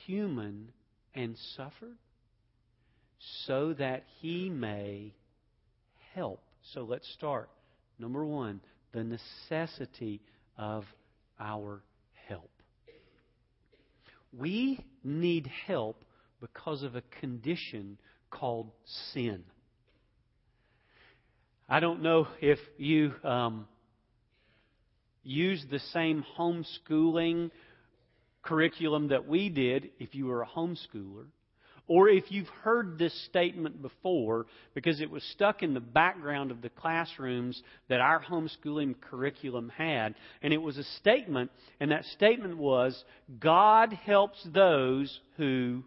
human 0.06 0.72
and 1.14 1.38
suffered? 1.56 1.98
so 3.46 3.74
that 3.74 4.04
he 4.20 4.50
may 4.50 5.14
help. 6.14 6.42
So 6.74 6.84
let's 6.84 7.12
start. 7.14 7.50
Number 8.00 8.26
one, 8.26 8.62
the 8.92 9.04
necessity 9.04 10.22
of 10.58 10.84
our 11.40 11.84
help. 12.28 12.50
We 14.38 14.84
need 15.04 15.50
help 15.68 16.04
because 16.42 16.84
of 16.84 16.96
a 16.96 17.04
condition 17.20 17.98
called 18.30 18.72
sin. 19.14 19.44
I 21.70 21.80
don't 21.80 22.02
know 22.02 22.28
if 22.42 22.60
you 22.78 23.14
um, 23.24 23.68
use 25.24 25.64
the 25.72 25.80
same 25.80 26.26
homeschooling 26.38 27.52
curriculum 28.44 29.08
that 29.08 29.28
we 29.28 29.50
did 29.50 29.90
if 30.00 30.14
you 30.14 30.28
were 30.28 30.44
a 30.44 30.48
homeschooler. 30.48 31.26
Or 31.88 32.08
if 32.08 32.32
you've 32.32 32.48
heard 32.48 32.98
this 32.98 33.14
statement 33.26 33.82
before, 33.82 34.46
because 34.74 35.02
it 35.02 35.12
was 35.12 35.22
stuck 35.34 35.64
in 35.64 35.74
the 35.74 35.82
background 35.82 36.50
of 36.50 36.62
the 36.62 36.70
classrooms 36.70 37.62
that 37.90 38.00
our 38.00 38.24
homeschooling 38.24 38.96
curriculum 39.02 39.70
had. 39.76 40.16
And 40.42 40.54
it 40.54 40.62
was 40.62 40.78
a 40.78 40.84
statement, 41.00 41.52
and 41.82 41.92
that 41.92 42.06
statement 42.06 42.58
was 42.58 43.04
God 43.38 43.92
helps 43.92 44.42
those 44.46 45.20
who 45.36 45.84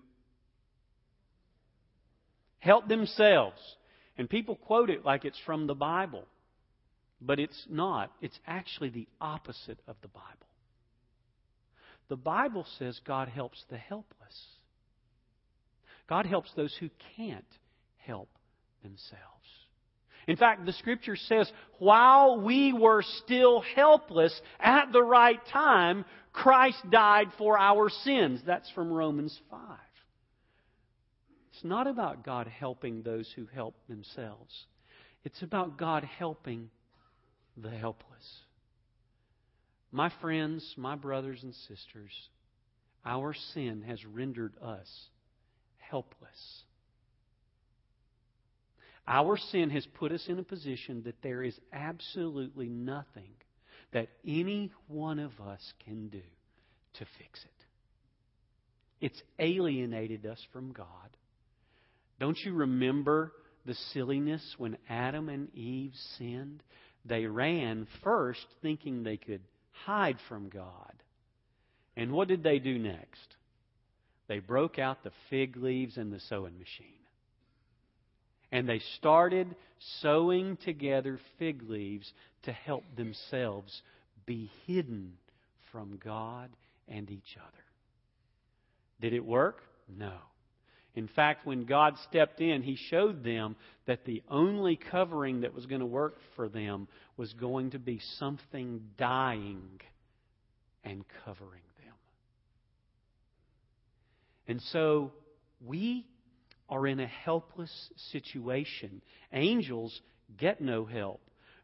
help 2.58 2.88
themselves. 2.88 3.60
And 4.18 4.28
people 4.28 4.56
quote 4.56 4.90
it 4.90 5.04
like 5.04 5.24
it's 5.24 5.40
from 5.46 5.66
the 5.66 5.74
Bible. 5.74 6.24
But 7.22 7.40
it's 7.40 7.66
not. 7.70 8.12
It's 8.20 8.38
actually 8.46 8.90
the 8.90 9.08
opposite 9.18 9.78
of 9.88 9.96
the 10.02 10.08
Bible. 10.08 10.26
The 12.08 12.16
Bible 12.16 12.66
says 12.78 13.00
God 13.04 13.28
helps 13.28 13.62
the 13.68 13.76
helpless. 13.76 14.46
God 16.08 16.26
helps 16.26 16.52
those 16.54 16.74
who 16.78 16.88
can't 17.16 17.44
help 17.98 18.28
themselves. 18.82 19.22
In 20.28 20.36
fact, 20.36 20.66
the 20.66 20.72
scripture 20.72 21.16
says, 21.16 21.50
while 21.78 22.40
we 22.40 22.72
were 22.72 23.02
still 23.24 23.60
helpless 23.74 24.40
at 24.58 24.92
the 24.92 25.02
right 25.02 25.40
time, 25.52 26.04
Christ 26.32 26.78
died 26.90 27.28
for 27.38 27.58
our 27.58 27.88
sins. 27.88 28.40
That's 28.44 28.70
from 28.70 28.92
Romans 28.92 29.38
5. 29.50 29.60
It's 31.52 31.64
not 31.64 31.86
about 31.86 32.24
God 32.24 32.48
helping 32.48 33.02
those 33.02 33.32
who 33.34 33.46
help 33.54 33.76
themselves. 33.88 34.66
It's 35.24 35.42
about 35.42 35.78
God 35.78 36.04
helping 36.04 36.70
the 37.56 37.70
helpless. 37.70 38.40
My 39.92 40.10
friends, 40.20 40.74
my 40.76 40.96
brothers 40.96 41.42
and 41.42 41.54
sisters, 41.54 42.12
our 43.04 43.34
sin 43.54 43.82
has 43.86 44.04
rendered 44.04 44.54
us 44.62 44.88
helpless. 45.78 46.62
Our 49.06 49.36
sin 49.36 49.70
has 49.70 49.86
put 49.94 50.10
us 50.10 50.24
in 50.28 50.38
a 50.38 50.42
position 50.42 51.02
that 51.04 51.22
there 51.22 51.42
is 51.42 51.56
absolutely 51.72 52.68
nothing 52.68 53.30
that 53.92 54.08
any 54.26 54.72
one 54.88 55.20
of 55.20 55.30
us 55.40 55.60
can 55.84 56.08
do 56.08 56.22
to 56.94 57.06
fix 57.18 57.44
it. 57.44 57.50
It's 59.00 59.22
alienated 59.38 60.26
us 60.26 60.44
from 60.52 60.72
God. 60.72 61.16
Don't 62.18 62.38
you 62.44 62.52
remember 62.54 63.32
the 63.64 63.74
silliness 63.92 64.54
when 64.58 64.76
Adam 64.88 65.28
and 65.28 65.54
Eve 65.54 65.92
sinned? 66.18 66.62
They 67.04 67.26
ran 67.26 67.86
first 68.02 68.44
thinking 68.62 69.02
they 69.02 69.18
could 69.18 69.42
hide 69.84 70.18
from 70.28 70.48
God. 70.48 70.92
And 71.96 72.12
what 72.12 72.28
did 72.28 72.42
they 72.42 72.58
do 72.58 72.78
next? 72.78 73.36
They 74.28 74.38
broke 74.38 74.78
out 74.78 75.02
the 75.02 75.12
fig 75.30 75.56
leaves 75.56 75.96
and 75.96 76.12
the 76.12 76.20
sewing 76.20 76.58
machine. 76.58 76.86
And 78.52 78.68
they 78.68 78.80
started 78.96 79.54
sewing 80.00 80.56
together 80.64 81.18
fig 81.38 81.62
leaves 81.68 82.12
to 82.44 82.52
help 82.52 82.84
themselves 82.96 83.82
be 84.24 84.50
hidden 84.66 85.14
from 85.72 85.98
God 86.02 86.50
and 86.88 87.10
each 87.10 87.36
other. 87.36 87.64
Did 89.00 89.12
it 89.12 89.24
work? 89.24 89.62
No. 89.88 90.12
In 90.96 91.08
fact, 91.08 91.46
when 91.46 91.66
God 91.66 91.94
stepped 92.08 92.40
in, 92.40 92.62
He 92.62 92.74
showed 92.74 93.22
them 93.22 93.54
that 93.86 94.06
the 94.06 94.22
only 94.30 94.76
covering 94.76 95.42
that 95.42 95.54
was 95.54 95.66
going 95.66 95.80
to 95.80 95.86
work 95.86 96.16
for 96.34 96.48
them 96.48 96.88
was 97.18 97.32
going 97.34 97.70
to 97.70 97.78
be 97.78 98.00
something 98.18 98.80
dying 98.96 99.80
and 100.82 101.04
covering 101.24 101.62
them. 101.84 101.94
And 104.48 104.62
so 104.72 105.12
we 105.64 106.06
are 106.68 106.86
in 106.86 106.98
a 106.98 107.06
helpless 107.06 107.90
situation. 108.10 109.02
Angels 109.32 110.00
get 110.38 110.62
no 110.62 110.86
help. 110.86 111.20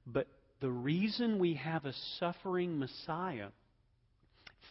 But 0.06 0.28
the 0.60 0.70
reason 0.70 1.38
we 1.38 1.54
have 1.54 1.86
a 1.86 1.94
suffering 2.18 2.78
Messiah, 2.78 3.48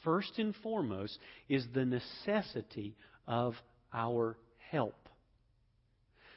first 0.04 0.38
and 0.38 0.56
foremost, 0.58 1.18
is 1.50 1.66
the 1.74 1.86
necessity 1.86 2.96
of 3.28 3.56
our 3.94 4.38
help. 4.72 4.96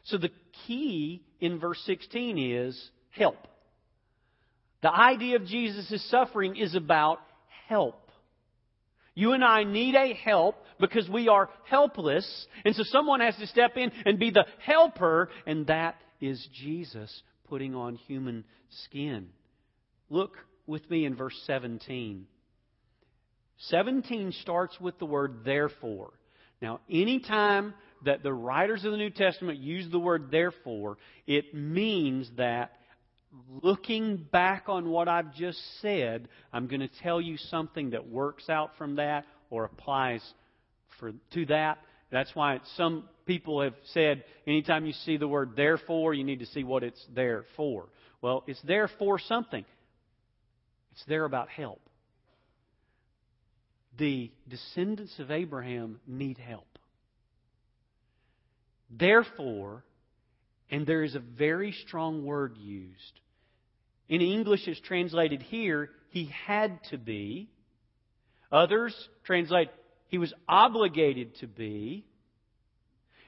So 0.05 0.19
the 0.19 0.31
key 0.67 1.23
in 1.41 1.59
verse 1.59 1.81
16 1.87 2.39
is 2.39 2.91
help. 3.11 3.47
The 4.83 4.93
idea 4.93 5.37
of 5.37 5.47
Jesus' 5.47 6.07
suffering 6.11 6.57
is 6.57 6.75
about 6.75 7.21
help. 7.69 8.11
You 9.15 9.33
and 9.33 9.45
I 9.45 9.65
need 9.65 9.95
a 9.95 10.13
help 10.13 10.57
because 10.81 11.09
we 11.09 11.29
are 11.29 11.49
helpless. 11.65 12.47
And 12.65 12.75
so 12.75 12.83
someone 12.83 13.21
has 13.21 13.37
to 13.37 13.47
step 13.47 13.77
in 13.77 13.93
and 14.05 14.19
be 14.19 14.31
the 14.31 14.45
helper, 14.59 15.31
and 15.47 15.69
that 15.69 15.97
is 16.21 16.47
Jesus 16.53 17.23
putting 17.49 17.75
on 17.75 17.95
human 17.95 18.45
skin. 18.85 19.29
Look 20.11 20.37
with 20.67 20.89
me 20.91 21.05
in 21.05 21.15
verse 21.15 21.41
17. 21.47 22.27
17 23.59 24.33
starts 24.43 24.79
with 24.81 24.99
the 24.99 25.07
word 25.07 25.45
therefore. 25.45 26.13
Now, 26.61 26.81
anytime 26.91 27.75
that 28.05 28.23
the 28.23 28.33
writers 28.33 28.85
of 28.85 28.93
the 28.93 28.99
New 28.99 29.11
Testament 29.11 29.59
use 29.59 29.91
the 29.91 29.99
word 29.99 30.31
therefore, 30.31 30.99
it 31.27 31.55
means 31.55 32.31
that 32.37 32.73
looking 33.63 34.17
back 34.17 34.65
on 34.69 34.89
what 34.89 35.09
I've 35.09 35.35
just 35.35 35.59
said, 35.81 36.29
I'm 36.53 36.67
going 36.67 36.81
to 36.81 36.91
tell 37.03 37.21
you 37.21 37.37
something 37.37 37.91
that 37.91 38.09
works 38.09 38.49
out 38.49 38.71
from 38.79 38.97
that 38.97 39.25
or 39.51 39.65
applies 39.65 40.23
for, 40.99 41.13
to 41.33 41.47
that. 41.47 41.79
That's 42.11 42.35
why 42.35 42.61
some 42.77 43.05
people 43.27 43.61
have 43.63 43.75
said 43.93 44.25
anytime 44.47 44.87
you 44.87 44.93
see 44.93 45.17
the 45.17 45.29
word 45.29 45.53
therefore, 45.57 46.15
you 46.15 46.25
need 46.25 46.41
to 46.41 46.47
see 46.47 46.65
what 46.65 46.83
it's 46.83 47.05
there 47.15 47.45
for. 47.57 47.87
Well, 48.23 48.45
it's 48.47 48.63
there 48.63 48.89
for 48.99 49.19
something. 49.19 49.65
It's 50.93 51.05
there 51.07 51.25
about 51.25 51.49
help. 51.49 51.81
The 53.99 54.31
descendants 54.49 55.19
of 55.19 55.31
Abraham 55.31 56.01
need 56.07 56.39
help. 56.39 56.74
Therefore, 58.91 59.85
and 60.71 60.87
there 60.87 61.03
is 61.03 61.15
a 61.15 61.21
very 61.21 61.73
strong 61.87 62.25
word 62.25 62.57
used. 62.57 63.21
In 64.09 64.21
English, 64.21 64.67
it's 64.67 64.81
translated 64.81 65.43
here, 65.43 65.91
he 66.11 66.31
had 66.47 66.79
to 66.91 66.99
be. 66.99 67.49
Others 68.53 68.95
translate, 69.25 69.71
he 70.09 70.19
was 70.19 70.33
obligated 70.49 71.37
to 71.37 71.47
be. 71.47 72.05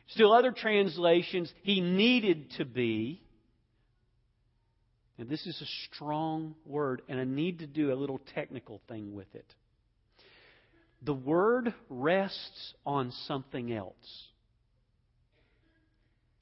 Still, 0.08 0.32
other 0.32 0.52
translations, 0.52 1.52
he 1.62 1.80
needed 1.80 2.50
to 2.58 2.64
be. 2.64 3.22
And 5.18 5.28
this 5.28 5.46
is 5.46 5.60
a 5.60 5.94
strong 5.94 6.54
word, 6.66 7.02
and 7.08 7.18
I 7.18 7.24
need 7.24 7.60
to 7.60 7.66
do 7.66 7.92
a 7.92 7.96
little 7.96 8.20
technical 8.34 8.80
thing 8.88 9.14
with 9.14 9.34
it. 9.34 9.46
The 11.02 11.14
word 11.14 11.72
rests 11.88 12.74
on 12.84 13.12
something 13.26 13.72
else. 13.72 13.94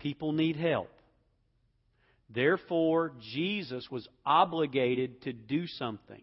People 0.04 0.32
need 0.32 0.56
help. 0.56 0.90
Therefore, 2.28 3.12
Jesus 3.32 3.90
was 3.90 4.06
obligated 4.26 5.22
to 5.22 5.32
do 5.32 5.66
something. 5.66 6.22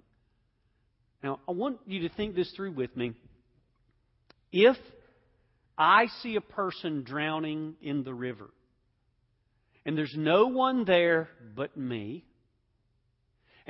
Now, 1.23 1.39
I 1.49 1.53
want 1.53 1.79
you 1.87 2.07
to 2.07 2.13
think 2.13 2.35
this 2.35 2.51
through 2.51 2.73
with 2.73 2.95
me. 2.95 3.13
If 4.51 4.77
I 5.79 6.05
see 6.21 6.35
a 6.35 6.41
person 6.41 7.01
drowning 7.01 7.73
in 7.81 8.03
the 8.03 8.13
river, 8.13 8.51
and 9.83 9.97
there's 9.97 10.13
no 10.15 10.45
one 10.45 10.85
there 10.85 11.29
but 11.55 11.75
me, 11.75 12.23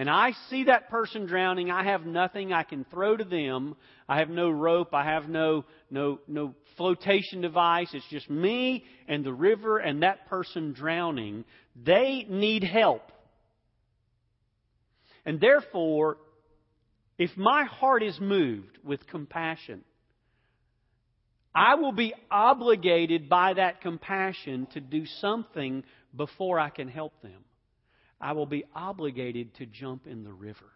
and 0.01 0.09
I 0.09 0.31
see 0.49 0.63
that 0.63 0.89
person 0.89 1.27
drowning, 1.27 1.69
I 1.69 1.83
have 1.83 2.07
nothing 2.07 2.51
I 2.51 2.63
can 2.63 2.85
throw 2.85 3.15
to 3.15 3.23
them. 3.23 3.75
I 4.09 4.17
have 4.17 4.29
no 4.29 4.49
rope, 4.49 4.95
I 4.95 5.03
have 5.03 5.29
no 5.29 5.63
no 5.91 6.17
no 6.27 6.55
flotation 6.75 7.41
device. 7.41 7.87
It's 7.93 8.09
just 8.09 8.27
me 8.27 8.83
and 9.07 9.23
the 9.23 9.31
river 9.31 9.77
and 9.77 10.01
that 10.01 10.25
person 10.25 10.73
drowning. 10.73 11.45
They 11.75 12.25
need 12.27 12.63
help. 12.63 13.11
And 15.23 15.39
therefore, 15.39 16.17
if 17.19 17.37
my 17.37 17.65
heart 17.65 18.01
is 18.01 18.19
moved 18.19 18.79
with 18.83 19.05
compassion, 19.05 19.83
I 21.53 21.75
will 21.75 21.91
be 21.91 22.15
obligated 22.31 23.29
by 23.29 23.53
that 23.53 23.81
compassion 23.81 24.67
to 24.73 24.79
do 24.79 25.05
something 25.05 25.83
before 26.17 26.59
I 26.59 26.71
can 26.71 26.87
help 26.87 27.21
them. 27.21 27.45
I 28.21 28.33
will 28.33 28.45
be 28.45 28.65
obligated 28.75 29.55
to 29.55 29.65
jump 29.65 30.07
in 30.07 30.23
the 30.23 30.31
river. 30.31 30.71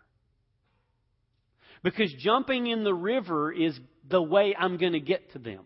Because 1.83 2.11
jumping 2.17 2.67
in 2.67 2.83
the 2.83 2.93
river 2.93 3.51
is 3.51 3.79
the 4.09 4.21
way 4.21 4.55
I'm 4.57 4.77
going 4.77 4.93
to 4.93 4.99
get 4.99 5.31
to 5.33 5.39
them. 5.39 5.61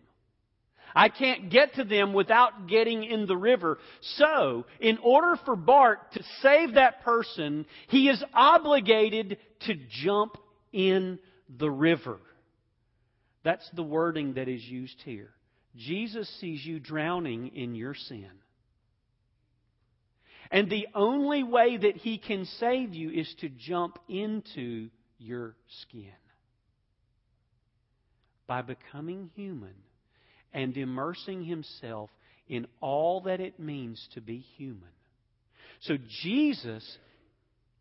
I 0.94 1.08
can't 1.08 1.50
get 1.50 1.74
to 1.74 1.84
them 1.84 2.12
without 2.12 2.66
getting 2.66 3.04
in 3.04 3.26
the 3.26 3.36
river. 3.36 3.78
So, 4.00 4.66
in 4.80 4.98
order 4.98 5.40
for 5.44 5.56
Bart 5.56 6.12
to 6.12 6.22
save 6.42 6.74
that 6.74 7.02
person, 7.04 7.64
he 7.88 8.08
is 8.08 8.22
obligated 8.34 9.38
to 9.66 9.74
jump 10.02 10.36
in 10.72 11.18
the 11.48 11.70
river. 11.70 12.18
That's 13.44 13.68
the 13.74 13.82
wording 13.82 14.34
that 14.34 14.48
is 14.48 14.62
used 14.64 15.00
here. 15.04 15.30
Jesus 15.76 16.28
sees 16.40 16.64
you 16.64 16.80
drowning 16.80 17.48
in 17.54 17.74
your 17.74 17.94
sin. 17.94 18.30
And 20.50 20.68
the 20.68 20.88
only 20.94 21.44
way 21.44 21.76
that 21.76 21.96
he 21.96 22.18
can 22.18 22.44
save 22.58 22.92
you 22.94 23.10
is 23.10 23.32
to 23.40 23.48
jump 23.48 23.98
into 24.08 24.88
your 25.18 25.54
skin. 25.82 26.10
By 28.46 28.62
becoming 28.62 29.30
human 29.34 29.74
and 30.52 30.76
immersing 30.76 31.44
himself 31.44 32.10
in 32.48 32.66
all 32.80 33.20
that 33.22 33.40
it 33.40 33.60
means 33.60 34.08
to 34.14 34.20
be 34.20 34.38
human. 34.56 34.90
So 35.82 35.96
Jesus 36.22 36.98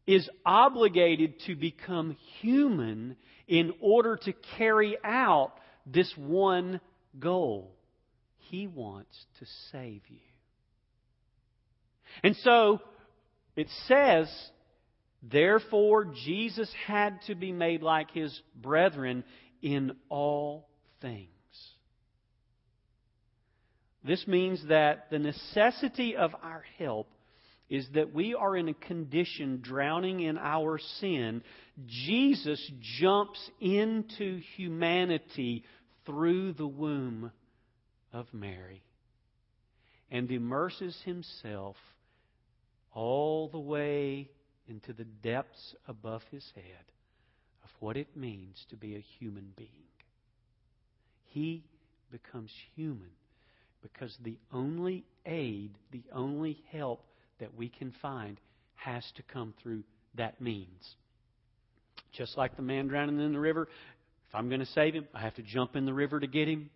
is 0.05 0.29
obligated 0.45 1.39
to 1.47 1.55
become 1.55 2.15
human 2.39 3.15
in 3.47 3.73
order 3.82 4.15
to 4.15 4.34
carry 4.58 4.95
out 5.03 5.53
this 5.88 6.13
one 6.15 6.79
goal. 7.19 7.75
He 8.38 8.67
wants 8.67 9.25
to 9.39 9.45
save 9.71 10.01
you. 10.08 10.28
And 12.23 12.36
so 12.38 12.79
it 13.55 13.67
says, 13.88 14.29
therefore 15.21 16.05
Jesus 16.25 16.71
had 16.86 17.19
to 17.27 17.36
be 17.36 17.51
made 17.51 17.82
like 17.82 18.12
his 18.12 18.39
brethren 18.55 19.23
in 19.62 19.93
all 20.10 20.67
things. 21.01 21.27
This 24.03 24.25
means 24.27 24.65
that 24.69 25.10
the 25.10 25.19
necessity 25.19 26.15
of 26.15 26.32
our 26.41 26.63
help 26.77 27.08
is 27.69 27.88
that 27.93 28.13
we 28.13 28.34
are 28.34 28.58
in 28.58 28.69
a 28.69 28.73
condition 28.73 29.60
drowning 29.62 30.21
in 30.21 30.38
our 30.38 30.79
sin. 30.99 31.43
Jesus 31.86 32.71
jumps 32.99 33.39
into 33.60 34.39
humanity 34.55 35.63
through 36.05 36.53
the 36.53 36.67
womb 36.67 37.32
of 38.12 38.25
Mary 38.34 38.82
and 40.10 40.32
immerses 40.32 40.99
himself 41.05 41.75
all 42.93 43.47
the 43.47 43.60
way 43.60 44.30
into 44.67 44.93
the 44.93 45.06
depths 45.06 45.75
above 45.88 46.21
his 46.32 46.45
head 46.56 46.86
of 47.63 47.69
what 47.80 47.97
it 47.97 48.15
means 48.15 48.65
to 48.69 48.75
be 48.75 48.95
a 48.95 49.06
human 49.19 49.52
being. 49.56 49.69
He 51.25 51.63
becomes 52.12 52.52
human 52.75 53.12
because 53.82 54.15
the 54.23 54.38
only 54.52 55.06
aid, 55.25 55.71
the 55.91 56.04
only 56.13 56.63
help 56.71 57.04
that 57.39 57.56
we 57.56 57.69
can 57.69 57.93
find 58.02 58.39
has 58.75 59.04
to 59.15 59.23
come 59.23 59.54
through 59.62 59.84
that 60.15 60.41
means. 60.41 60.95
Just 62.12 62.38
like 62.38 62.56
the 62.56 62.62
man 62.62 62.88
drowning 62.88 63.19
in 63.19 63.34
the 63.34 63.39
river, 63.39 63.67
if 64.28 64.36
I'm 64.36 64.49
going 64.49 64.60
to 64.60 64.65
save 64.67 64.93
him, 64.93 65.08
I 65.13 65.21
have 65.21 65.36
to 65.36 65.41
jump 65.41 65.75
in 65.75 65.86
the 65.86 65.93
river 65.93 66.19
to 66.19 66.28
get 66.28 66.47
him. 66.47 66.69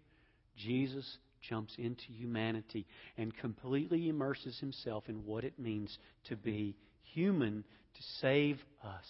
Jesus 0.57 1.17
jumps 1.47 1.73
into 1.77 2.05
humanity 2.09 2.85
and 3.17 3.35
completely 3.37 4.09
immerses 4.09 4.57
himself 4.59 5.05
in 5.07 5.25
what 5.25 5.43
it 5.43 5.59
means 5.59 5.97
to 6.25 6.35
be 6.35 6.75
human 7.13 7.63
to 7.93 8.03
save 8.21 8.57
us. 8.83 9.05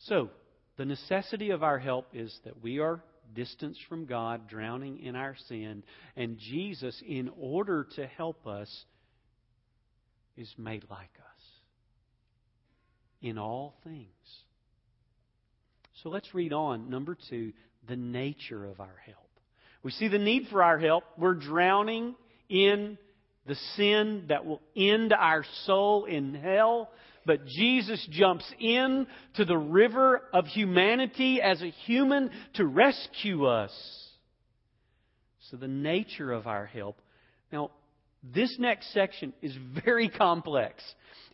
So, 0.00 0.30
the 0.76 0.84
necessity 0.84 1.50
of 1.50 1.62
our 1.62 1.78
help 1.78 2.08
is 2.12 2.36
that 2.44 2.62
we 2.62 2.78
are 2.78 3.02
distanced 3.34 3.80
from 3.88 4.06
God, 4.06 4.48
drowning 4.48 5.00
in 5.00 5.16
our 5.16 5.36
sin, 5.48 5.82
and 6.16 6.38
Jesus, 6.38 7.00
in 7.06 7.30
order 7.38 7.86
to 7.96 8.06
help 8.06 8.46
us, 8.46 8.68
is 10.36 10.52
made 10.58 10.84
like 10.90 11.00
us 11.18 11.34
in 13.22 13.38
all 13.38 13.74
things. 13.84 14.08
So 16.02 16.10
let's 16.10 16.34
read 16.34 16.52
on. 16.52 16.90
Number 16.90 17.16
two, 17.30 17.52
the 17.88 17.96
nature 17.96 18.66
of 18.66 18.80
our 18.80 18.96
help. 19.06 19.18
We 19.82 19.90
see 19.90 20.08
the 20.08 20.18
need 20.18 20.48
for 20.50 20.62
our 20.62 20.78
help. 20.78 21.04
We're 21.18 21.34
drowning 21.34 22.14
in 22.48 22.98
the 23.46 23.54
sin 23.76 24.24
that 24.28 24.46
will 24.46 24.62
end 24.74 25.12
our 25.12 25.44
soul 25.64 26.06
in 26.06 26.34
hell. 26.34 26.90
But 27.26 27.46
Jesus 27.46 28.06
jumps 28.10 28.44
in 28.58 29.06
to 29.34 29.44
the 29.44 29.56
river 29.56 30.22
of 30.32 30.46
humanity 30.46 31.40
as 31.40 31.62
a 31.62 31.70
human 31.70 32.30
to 32.54 32.66
rescue 32.66 33.46
us. 33.46 33.72
So 35.50 35.56
the 35.56 35.68
nature 35.68 36.32
of 36.32 36.46
our 36.46 36.66
help. 36.66 36.98
Now, 37.52 37.70
this 38.32 38.56
next 38.58 38.92
section 38.92 39.32
is 39.42 39.54
very 39.84 40.08
complex. 40.08 40.82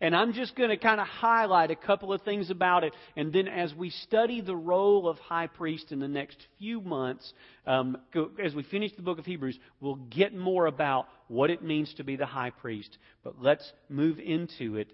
And 0.00 0.16
I'm 0.16 0.33
just 0.33 0.57
going 0.57 0.70
to 0.70 0.79
kind 0.79 1.00
of 1.00 1.07
highlight 1.07 1.70
a 1.70 1.76
couple 1.76 2.12
of 2.12 2.22
things 2.22 2.50
about 2.50 2.85
it. 2.85 2.94
And 3.16 3.33
then 3.33 3.46
as 3.48 3.74
we 3.74 3.90
study 3.90 4.40
the 4.40 4.57
role 4.57 5.09
of 5.09 5.18
high 5.18 5.46
priest 5.46 5.92
in 5.92 6.00
the 6.00 6.09
next 6.09 6.38
few 6.59 6.81
months, 6.81 7.33
um, 7.66 7.98
as 8.42 8.55
we 8.55 8.62
finish 8.62 8.92
the 8.96 9.03
book 9.03 9.18
of 9.18 9.26
Hebrews, 9.26 9.59
we'll 9.81 9.96
get 9.96 10.35
more 10.35 10.66
about 10.66 11.07
what 11.29 11.50
it 11.50 11.62
means 11.62 11.92
to 11.94 12.05
be 12.05 12.16
the 12.16 12.26
high 12.26 12.50
priest. 12.50 12.96
But 13.22 13.40
let's 13.40 13.70
move 13.88 14.18
into 14.18 14.76
it. 14.76 14.90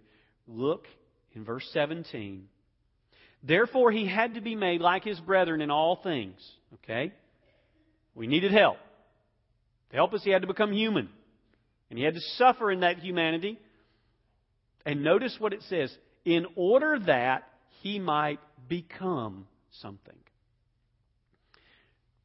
Look 0.48 0.86
in 1.34 1.44
verse 1.44 1.68
17. 1.72 2.48
Therefore, 3.44 3.92
he 3.92 4.06
had 4.06 4.34
to 4.34 4.40
be 4.40 4.56
made 4.56 4.80
like 4.80 5.04
his 5.04 5.20
brethren 5.20 5.60
in 5.60 5.70
all 5.70 5.96
things. 6.02 6.40
Okay? 6.74 7.12
We 8.14 8.26
needed 8.26 8.50
help. 8.50 8.78
To 9.90 9.96
help 9.96 10.14
us, 10.14 10.24
he 10.24 10.30
had 10.30 10.42
to 10.42 10.48
become 10.48 10.72
human. 10.72 11.08
And 11.90 11.98
he 11.98 12.04
had 12.04 12.14
to 12.14 12.20
suffer 12.36 12.70
in 12.70 12.80
that 12.80 12.98
humanity. 12.98 13.58
And 14.84 15.02
notice 15.02 15.36
what 15.38 15.52
it 15.52 15.62
says 15.68 15.96
in 16.24 16.46
order 16.56 16.98
that 17.06 17.44
he 17.82 17.98
might 17.98 18.40
become 18.68 19.46
something. 19.80 20.16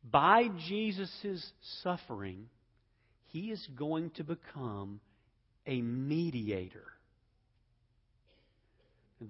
By 0.09 0.47
Jesus' 0.67 1.51
suffering, 1.83 2.47
he 3.27 3.51
is 3.51 3.65
going 3.75 4.09
to 4.11 4.23
become 4.23 4.99
a 5.67 5.81
mediator. 5.81 6.85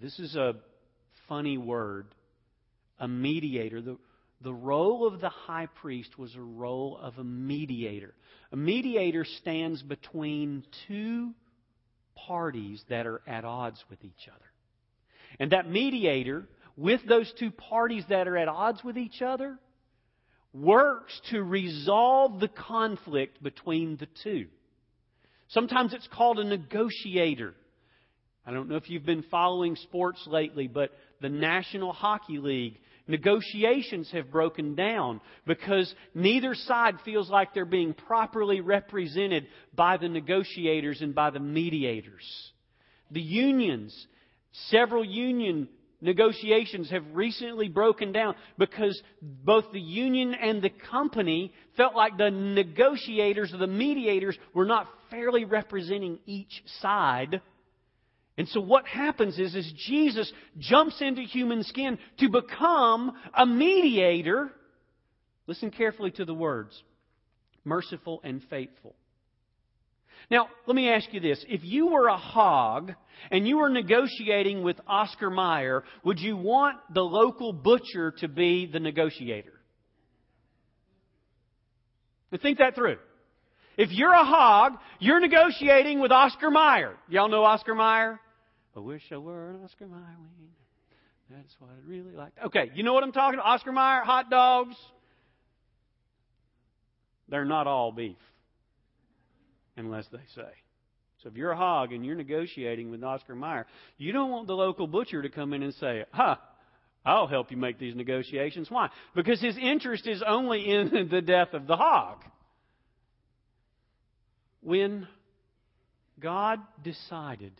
This 0.01 0.17
is 0.19 0.35
a 0.35 0.53
funny 1.27 1.57
word, 1.57 2.07
a 2.99 3.07
mediator. 3.07 3.81
The, 3.81 3.97
the 4.43 4.53
role 4.53 5.07
of 5.07 5.21
the 5.21 5.29
high 5.29 5.67
priest 5.81 6.17
was 6.17 6.35
a 6.35 6.41
role 6.41 6.97
of 7.01 7.17
a 7.17 7.23
mediator. 7.23 8.13
A 8.51 8.55
mediator 8.55 9.25
stands 9.25 9.81
between 9.83 10.63
two 10.87 11.31
parties 12.15 12.83
that 12.89 13.05
are 13.05 13.21
at 13.27 13.45
odds 13.45 13.83
with 13.89 14.03
each 14.03 14.27
other. 14.27 14.45
And 15.39 15.51
that 15.51 15.69
mediator, 15.69 16.47
with 16.75 17.01
those 17.07 17.31
two 17.39 17.51
parties 17.51 18.03
that 18.09 18.27
are 18.27 18.37
at 18.37 18.47
odds 18.47 18.83
with 18.83 18.97
each 18.97 19.21
other, 19.21 19.57
works 20.53 21.19
to 21.31 21.41
resolve 21.41 22.39
the 22.39 22.49
conflict 22.49 23.41
between 23.41 23.97
the 23.97 24.07
two. 24.23 24.47
Sometimes 25.49 25.93
it's 25.93 26.07
called 26.11 26.39
a 26.39 26.43
negotiator. 26.43 27.53
I 28.45 28.51
don't 28.51 28.67
know 28.67 28.75
if 28.75 28.89
you've 28.89 29.05
been 29.05 29.23
following 29.29 29.75
sports 29.75 30.25
lately, 30.27 30.67
but 30.67 30.91
the 31.21 31.29
National 31.29 31.93
Hockey 31.93 32.39
League 32.39 32.79
negotiations 33.07 34.09
have 34.11 34.31
broken 34.31 34.75
down 34.75 35.21
because 35.45 35.93
neither 36.13 36.55
side 36.55 36.95
feels 37.03 37.29
like 37.29 37.53
they're 37.53 37.65
being 37.65 37.93
properly 37.93 38.61
represented 38.61 39.47
by 39.75 39.97
the 39.97 40.09
negotiators 40.09 41.01
and 41.01 41.13
by 41.15 41.29
the 41.29 41.39
mediators. 41.39 42.51
The 43.11 43.21
unions, 43.21 44.07
several 44.69 45.03
union 45.03 45.67
negotiations 46.01 46.89
have 46.89 47.03
recently 47.13 47.69
broken 47.69 48.11
down 48.11 48.35
because 48.57 48.99
both 49.21 49.65
the 49.71 49.79
union 49.79 50.33
and 50.33 50.61
the 50.61 50.71
company 50.89 51.53
felt 51.77 51.95
like 51.95 52.17
the 52.17 52.31
negotiators 52.31 53.53
or 53.53 53.57
the 53.57 53.67
mediators 53.67 54.37
were 54.53 54.65
not 54.65 54.87
fairly 55.09 55.45
representing 55.45 56.19
each 56.25 56.63
side 56.81 57.41
and 58.41 58.49
so 58.49 58.59
what 58.59 58.87
happens 58.87 59.37
is, 59.37 59.53
is 59.53 59.71
Jesus 59.87 60.33
jumps 60.57 60.99
into 60.99 61.21
human 61.21 61.61
skin 61.61 61.99
to 62.17 62.27
become 62.27 63.11
a 63.35 63.45
mediator. 63.45 64.49
Listen 65.45 65.69
carefully 65.69 66.09
to 66.09 66.25
the 66.25 66.33
words. 66.33 66.71
Merciful 67.63 68.19
and 68.23 68.41
faithful. 68.49 68.95
Now, 70.31 70.47
let 70.65 70.75
me 70.75 70.89
ask 70.89 71.13
you 71.13 71.19
this. 71.19 71.45
If 71.47 71.63
you 71.63 71.89
were 71.91 72.07
a 72.07 72.17
hog 72.17 72.93
and 73.29 73.47
you 73.47 73.57
were 73.57 73.69
negotiating 73.69 74.63
with 74.63 74.77
Oscar 74.87 75.29
Mayer, 75.29 75.83
would 76.03 76.19
you 76.19 76.35
want 76.35 76.77
the 76.91 77.03
local 77.03 77.53
butcher 77.53 78.09
to 78.21 78.27
be 78.27 78.65
the 78.65 78.79
negotiator? 78.79 79.53
Think 82.41 82.57
that 82.57 82.73
through. 82.73 82.97
If 83.77 83.91
you're 83.91 84.15
a 84.15 84.25
hog, 84.25 84.79
you're 84.97 85.19
negotiating 85.19 85.99
with 85.99 86.11
Oscar 86.11 86.49
Mayer. 86.49 86.95
Y'all 87.07 87.29
know 87.29 87.43
Oscar 87.43 87.75
Mayer? 87.75 88.19
I 88.75 88.79
wish 88.79 89.03
I 89.11 89.17
were 89.17 89.49
an 89.49 89.63
Oscar 89.63 89.87
Mayer. 89.87 89.99
That's 91.29 91.55
what 91.59 91.69
I'd 91.71 91.87
really 91.87 92.13
like. 92.13 92.31
Okay, 92.45 92.71
you 92.73 92.83
know 92.83 92.93
what 92.93 93.03
I'm 93.03 93.11
talking 93.11 93.39
about? 93.39 93.49
Oscar 93.49 93.71
Mayer, 93.71 94.01
hot 94.03 94.29
dogs. 94.29 94.75
They're 97.29 97.45
not 97.45 97.67
all 97.67 97.91
beef, 97.91 98.17
unless 99.77 100.05
they 100.11 100.19
say. 100.35 100.49
So 101.23 101.29
if 101.29 101.35
you're 101.35 101.51
a 101.51 101.57
hog 101.57 101.93
and 101.93 102.05
you're 102.05 102.15
negotiating 102.15 102.91
with 102.91 103.03
Oscar 103.03 103.35
Mayer, 103.35 103.65
you 103.97 104.11
don't 104.11 104.31
want 104.31 104.47
the 104.47 104.55
local 104.55 104.87
butcher 104.87 105.21
to 105.21 105.29
come 105.29 105.53
in 105.53 105.63
and 105.63 105.73
say, 105.75 106.05
"Huh, 106.11 106.35
I'll 107.05 107.27
help 107.27 107.51
you 107.51 107.57
make 107.57 107.77
these 107.77 107.95
negotiations." 107.95 108.69
Why? 108.71 108.89
Because 109.15 109.39
his 109.39 109.57
interest 109.57 110.07
is 110.07 110.23
only 110.25 110.69
in 110.69 111.07
the 111.11 111.21
death 111.21 111.53
of 111.53 111.67
the 111.67 111.77
hog. 111.77 112.23
When 114.61 115.07
God 116.19 116.59
decided 116.83 117.53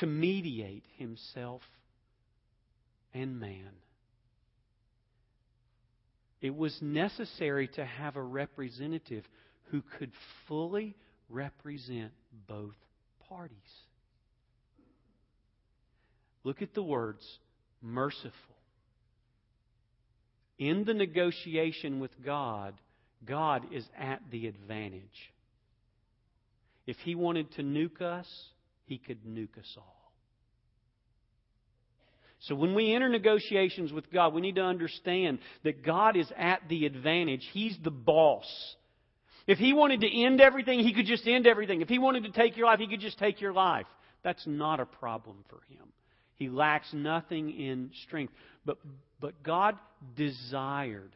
to 0.00 0.06
mediate 0.06 0.84
himself 0.96 1.62
and 3.14 3.38
man, 3.40 3.70
it 6.40 6.54
was 6.54 6.76
necessary 6.80 7.68
to 7.68 7.84
have 7.84 8.16
a 8.16 8.22
representative 8.22 9.24
who 9.70 9.82
could 9.98 10.12
fully 10.46 10.94
represent 11.28 12.12
both 12.46 12.76
parties. 13.28 13.56
Look 16.44 16.62
at 16.62 16.74
the 16.74 16.82
words 16.82 17.24
merciful. 17.82 18.32
In 20.58 20.84
the 20.84 20.94
negotiation 20.94 22.00
with 22.00 22.10
God, 22.24 22.74
God 23.24 23.72
is 23.72 23.84
at 23.98 24.20
the 24.30 24.46
advantage. 24.46 25.32
If 26.86 26.96
He 26.98 27.14
wanted 27.14 27.52
to 27.52 27.62
nuke 27.62 28.00
us, 28.00 28.26
He 28.88 28.98
could 28.98 29.24
nuke 29.24 29.58
us 29.58 29.74
all. 29.76 30.12
So 32.40 32.54
when 32.54 32.74
we 32.74 32.94
enter 32.94 33.08
negotiations 33.08 33.92
with 33.92 34.10
God, 34.12 34.32
we 34.32 34.40
need 34.40 34.56
to 34.56 34.62
understand 34.62 35.40
that 35.64 35.84
God 35.84 36.16
is 36.16 36.30
at 36.36 36.62
the 36.68 36.86
advantage. 36.86 37.46
He's 37.52 37.76
the 37.82 37.90
boss. 37.90 38.46
If 39.46 39.58
He 39.58 39.72
wanted 39.72 40.02
to 40.02 40.22
end 40.22 40.40
everything, 40.40 40.80
He 40.80 40.94
could 40.94 41.06
just 41.06 41.26
end 41.26 41.46
everything. 41.46 41.80
If 41.80 41.88
He 41.88 41.98
wanted 41.98 42.24
to 42.24 42.30
take 42.30 42.56
your 42.56 42.66
life, 42.66 42.78
He 42.78 42.86
could 42.86 43.00
just 43.00 43.18
take 43.18 43.40
your 43.40 43.52
life. 43.52 43.86
That's 44.22 44.46
not 44.46 44.80
a 44.80 44.86
problem 44.86 45.44
for 45.48 45.60
Him. 45.68 45.88
He 46.36 46.48
lacks 46.48 46.92
nothing 46.92 47.50
in 47.50 47.90
strength. 48.06 48.32
But, 48.64 48.78
but 49.20 49.42
God 49.42 49.76
desired 50.16 51.14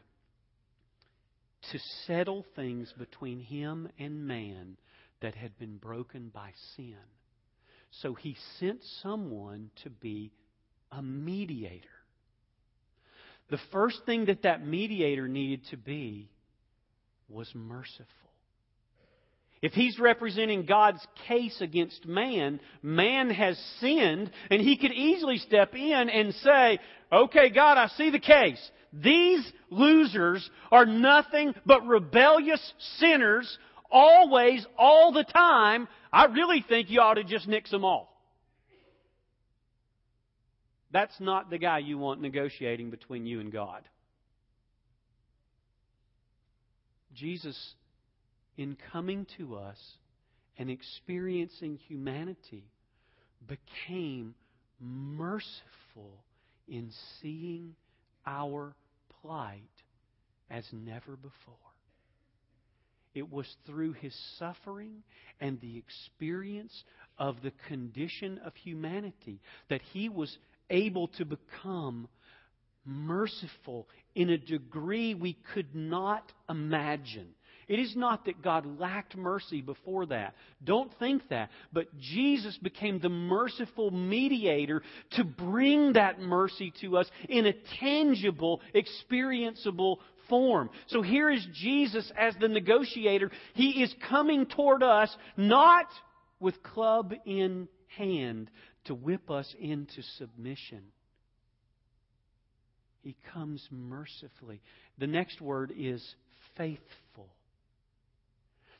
to 1.71 1.79
settle 2.05 2.45
things 2.55 2.93
between 2.97 3.39
him 3.39 3.87
and 3.97 4.27
man 4.27 4.75
that 5.21 5.35
had 5.35 5.57
been 5.57 5.77
broken 5.77 6.29
by 6.33 6.51
sin. 6.75 6.97
So 8.01 8.13
he 8.13 8.35
sent 8.59 8.81
someone 9.01 9.69
to 9.83 9.89
be 9.89 10.31
a 10.91 11.01
mediator. 11.01 11.87
The 13.49 13.59
first 13.71 14.01
thing 14.05 14.25
that 14.25 14.43
that 14.43 14.65
mediator 14.65 15.27
needed 15.27 15.61
to 15.71 15.77
be 15.77 16.29
was 17.29 17.49
merciful. 17.53 18.07
If 19.61 19.73
he's 19.73 19.97
representing 19.97 20.65
God's 20.65 21.05
case 21.27 21.61
against 21.61 22.05
man, 22.05 22.59
man 22.81 23.29
has 23.29 23.57
sinned, 23.79 24.29
and 24.49 24.61
he 24.61 24.77
could 24.77 24.91
easily 24.91 25.37
step 25.37 25.73
in 25.73 26.09
and 26.09 26.33
say, 26.35 26.79
Okay, 27.11 27.49
God, 27.49 27.77
I 27.77 27.87
see 27.95 28.09
the 28.09 28.19
case. 28.19 28.59
These 28.91 29.49
losers 29.69 30.47
are 30.71 30.85
nothing 30.85 31.53
but 31.65 31.85
rebellious 31.85 32.73
sinners, 32.97 33.57
always, 33.89 34.65
all 34.77 35.13
the 35.13 35.23
time. 35.23 35.87
I 36.13 36.25
really 36.25 36.63
think 36.67 36.91
you 36.91 37.01
ought 37.01 37.15
to 37.15 37.23
just 37.23 37.47
nix 37.47 37.71
them 37.71 37.83
all. 37.83 38.15
That's 40.91 41.19
not 41.19 41.49
the 41.49 41.57
guy 41.57 41.79
you 41.79 41.97
want 41.97 42.21
negotiating 42.21 42.91
between 42.91 43.25
you 43.25 43.39
and 43.39 43.51
God. 43.51 43.81
Jesus, 47.15 47.73
in 48.57 48.77
coming 48.91 49.25
to 49.39 49.55
us 49.55 49.77
and 50.59 50.69
experiencing 50.69 51.79
humanity, 51.87 52.65
became 53.47 54.35
merciful 54.79 56.23
in 56.67 56.91
seeing 57.21 57.73
our 58.27 58.75
plight 59.21 59.61
as 60.51 60.63
never 60.71 61.15
before. 61.15 61.72
It 63.13 63.31
was 63.31 63.47
through 63.65 63.93
his 63.93 64.15
suffering 64.37 65.03
and 65.39 65.59
the 65.61 65.77
experience 65.77 66.83
of 67.17 67.41
the 67.43 67.51
condition 67.67 68.39
of 68.43 68.55
humanity 68.55 69.39
that 69.69 69.81
he 69.93 70.09
was 70.09 70.35
able 70.69 71.07
to 71.09 71.25
become 71.25 72.07
merciful 72.85 73.87
in 74.15 74.29
a 74.29 74.37
degree 74.37 75.13
we 75.13 75.37
could 75.53 75.75
not 75.75 76.31
imagine. 76.49 77.27
It 77.67 77.79
is 77.79 77.95
not 77.95 78.25
that 78.25 78.41
God 78.41 78.79
lacked 78.79 79.15
mercy 79.15 79.61
before 79.61 80.05
that. 80.07 80.35
Don't 80.63 80.91
think 80.99 81.27
that. 81.29 81.49
But 81.71 81.97
Jesus 81.97 82.57
became 82.57 82.99
the 82.99 83.09
merciful 83.09 83.89
mediator 83.89 84.81
to 85.11 85.23
bring 85.23 85.93
that 85.93 86.19
mercy 86.19 86.73
to 86.81 86.97
us 86.97 87.09
in 87.29 87.45
a 87.45 87.53
tangible, 87.79 88.61
experienceable 88.75 89.97
form. 90.29 90.69
So 90.87 91.01
here 91.01 91.29
is 91.29 91.45
Jesus 91.53 92.11
as 92.17 92.33
the 92.39 92.47
negotiator. 92.47 93.31
He 93.53 93.83
is 93.83 93.93
coming 94.09 94.45
toward 94.45 94.83
us 94.83 95.15
not 95.37 95.87
with 96.39 96.61
club 96.63 97.13
in 97.25 97.67
hand 97.97 98.49
to 98.85 98.95
whip 98.95 99.29
us 99.31 99.53
into 99.59 100.01
submission. 100.17 100.83
He 103.01 103.15
comes 103.33 103.65
mercifully. 103.69 104.61
The 104.97 105.07
next 105.07 105.41
word 105.41 105.73
is 105.75 106.03
faithful. 106.57 107.29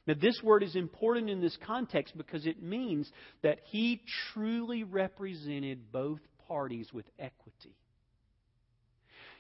Now, 0.06 0.16
this 0.20 0.40
word 0.44 0.64
is 0.64 0.76
important 0.76 1.30
in 1.30 1.40
this 1.40 1.58
context 1.66 2.18
because 2.18 2.46
it 2.46 2.62
means 2.62 3.10
that 3.42 3.60
he 3.66 4.02
truly 4.34 4.84
represented 4.84 5.92
both 5.92 6.20
parties 6.48 6.92
with 6.94 7.06
equity. 7.18 7.76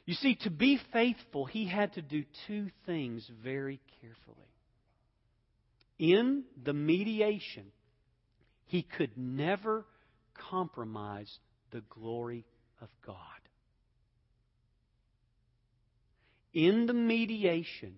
You 0.06 0.16
see, 0.16 0.36
to 0.42 0.50
be 0.50 0.80
faithful, 0.92 1.46
he 1.46 1.66
had 1.66 1.94
to 1.94 2.02
do 2.02 2.24
two 2.48 2.68
things 2.86 3.30
very 3.42 3.80
carefully. 4.02 4.38
In 5.98 6.44
the 6.62 6.74
mediation, 6.74 7.72
he 8.66 8.84
could 8.84 9.18
never 9.18 9.86
compromise 10.50 11.32
the 11.72 11.84
glory 11.90 12.46
of 12.82 12.90
God. 13.06 13.18
In 16.54 16.86
the 16.86 16.94
mediation, 16.94 17.96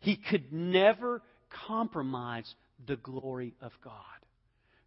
he 0.00 0.16
could 0.16 0.52
never 0.52 1.22
compromise 1.66 2.52
the 2.86 2.96
glory 2.96 3.54
of 3.60 3.72
God. 3.84 3.94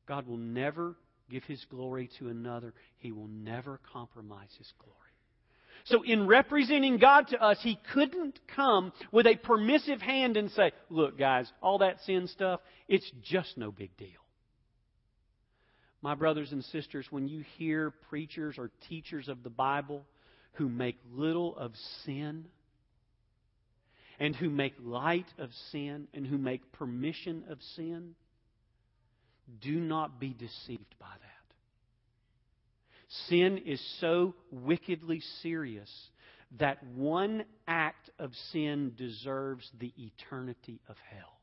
God 0.07 0.27
will 0.27 0.37
never 0.37 0.95
give 1.29 1.43
his 1.45 1.63
glory 1.69 2.09
to 2.19 2.27
another, 2.29 2.73
he 2.97 3.11
will 3.11 3.27
never 3.27 3.79
compromise 3.91 4.49
his 4.57 4.71
glory. 4.77 5.04
So, 5.85 6.03
in 6.03 6.27
representing 6.27 6.97
God 6.97 7.27
to 7.27 7.41
us, 7.41 7.59
he 7.61 7.79
couldn't 7.93 8.39
come 8.55 8.91
with 9.11 9.27
a 9.27 9.35
permissive 9.35 10.01
hand 10.01 10.35
and 10.35 10.49
say, 10.51 10.71
Look, 10.89 11.17
guys, 11.17 11.51
all 11.61 11.79
that 11.79 12.01
sin 12.01 12.27
stuff, 12.27 12.59
it's 12.87 13.09
just 13.23 13.57
no 13.57 13.71
big 13.71 13.95
deal. 13.97 14.09
My 16.01 16.15
brothers 16.15 16.51
and 16.51 16.63
sisters, 16.65 17.07
when 17.09 17.27
you 17.27 17.43
hear 17.57 17.91
preachers 18.09 18.55
or 18.57 18.71
teachers 18.89 19.27
of 19.27 19.43
the 19.43 19.49
Bible 19.49 20.05
who 20.53 20.69
make 20.69 20.97
little 21.13 21.55
of 21.57 21.73
sin, 22.03 22.45
and 24.19 24.35
who 24.35 24.49
make 24.49 24.73
light 24.81 25.27
of 25.37 25.49
sin 25.71 26.07
and 26.13 26.25
who 26.25 26.37
make 26.37 26.71
permission 26.71 27.43
of 27.49 27.61
sin, 27.75 28.15
do 29.61 29.79
not 29.79 30.19
be 30.19 30.33
deceived 30.33 30.95
by 30.99 31.07
that. 31.21 31.24
Sin 33.27 33.59
is 33.65 33.81
so 33.99 34.33
wickedly 34.51 35.21
serious 35.41 35.89
that 36.59 36.83
one 36.95 37.43
act 37.67 38.09
of 38.19 38.31
sin 38.51 38.93
deserves 38.97 39.69
the 39.79 39.93
eternity 39.97 40.79
of 40.87 40.95
hell. 41.09 41.39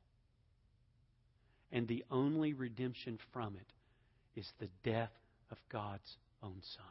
And 1.71 1.89
the 1.89 2.05
only 2.11 2.53
redemption 2.53 3.19
from 3.33 3.57
it 3.57 4.41
is 4.41 4.51
the 4.61 4.69
death 4.85 5.13
of 5.51 5.59
God's 5.71 6.17
own 6.43 6.61
Son. 6.77 6.85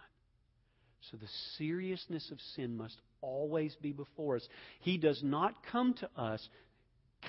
So 1.10 1.18
the 1.18 1.30
seriousness 1.58 2.30
of 2.32 2.40
sin 2.56 2.78
must 2.78 2.98
always 3.22 3.76
be 3.82 3.92
before 3.92 4.36
us. 4.36 4.48
He 4.82 4.98
does 4.98 5.22
not 5.24 5.66
come 5.72 5.94
to 5.96 6.10
us 6.16 6.48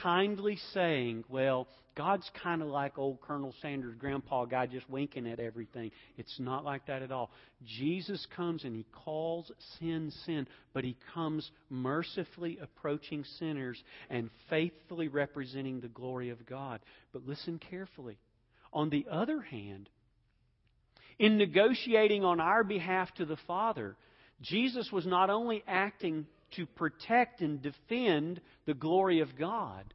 kindly 0.03 0.59
saying, 0.73 1.25
well, 1.29 1.69
God's 1.95 2.29
kind 2.43 2.63
of 2.63 2.69
like 2.69 2.99
old 2.99 3.21
Colonel 3.21 3.55
Sanders' 3.61 3.95
grandpa 3.99 4.47
guy 4.47 4.67
just 4.67 4.89
winking 4.89 5.27
at 5.27 5.41
everything. 5.41 5.91
It's 6.17 6.41
not 6.41 6.65
like 6.65 6.87
that 6.87 7.03
at 7.03 7.13
all. 7.13 7.31
Jesus 7.67 8.27
comes 8.35 8.65
and 8.65 8.75
he 8.75 8.87
calls 9.05 9.53
sin 9.79 10.11
sin, 10.25 10.49
but 10.73 10.85
he 10.85 10.97
comes 11.15 11.51
mercifully 11.69 12.59
approaching 12.63 13.25
sinners 13.39 13.83
and 14.09 14.31
faithfully 14.49 15.09
representing 15.09 15.81
the 15.81 15.89
glory 15.89 16.31
of 16.31 16.47
God. 16.47 16.81
But 17.13 17.27
listen 17.27 17.59
carefully. 17.59 18.17
On 18.73 18.89
the 18.89 19.07
other 19.11 19.43
hand, 19.43 19.91
in 21.19 21.37
negotiating 21.37 22.25
on 22.25 22.41
our 22.41 22.65
behalf 22.65 23.13
to 23.17 23.27
the 23.27 23.37
Father, 23.47 23.97
Jesus 24.41 24.91
was 24.91 25.07
not 25.07 25.29
only 25.29 25.63
acting 25.69 26.27
to 26.57 26.67
protect 26.67 27.41
and 27.41 27.63
defend 27.63 28.41
the 28.67 28.75
glory 28.75 29.21
of 29.21 29.37
God, 29.37 29.95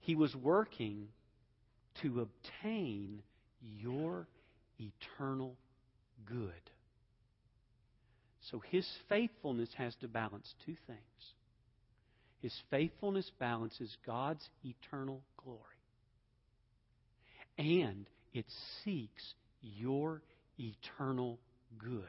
he 0.00 0.14
was 0.14 0.34
working 0.34 1.08
to 2.02 2.20
obtain 2.20 3.22
your 3.60 4.26
eternal 4.78 5.56
good. 6.26 6.52
So 8.50 8.62
his 8.70 8.88
faithfulness 9.08 9.68
has 9.76 9.94
to 9.96 10.08
balance 10.08 10.54
two 10.64 10.76
things. 10.86 10.98
His 12.40 12.54
faithfulness 12.70 13.30
balances 13.38 13.96
God's 14.06 14.48
eternal 14.64 15.22
glory, 15.42 15.60
and 17.58 18.06
it 18.32 18.46
seeks 18.84 19.34
your 19.60 20.22
eternal 20.58 21.38
good. 21.78 22.04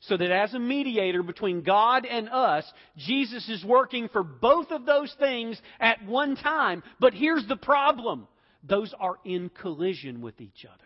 So 0.00 0.16
that 0.16 0.30
as 0.30 0.54
a 0.54 0.58
mediator 0.58 1.22
between 1.22 1.62
God 1.62 2.06
and 2.06 2.28
us, 2.28 2.64
Jesus 2.96 3.48
is 3.48 3.64
working 3.64 4.08
for 4.08 4.22
both 4.22 4.70
of 4.70 4.86
those 4.86 5.14
things 5.18 5.60
at 5.80 6.04
one 6.06 6.36
time. 6.36 6.82
But 7.00 7.14
here's 7.14 7.46
the 7.46 7.56
problem 7.56 8.28
those 8.62 8.94
are 8.98 9.16
in 9.24 9.50
collision 9.50 10.20
with 10.20 10.40
each 10.40 10.64
other. 10.64 10.84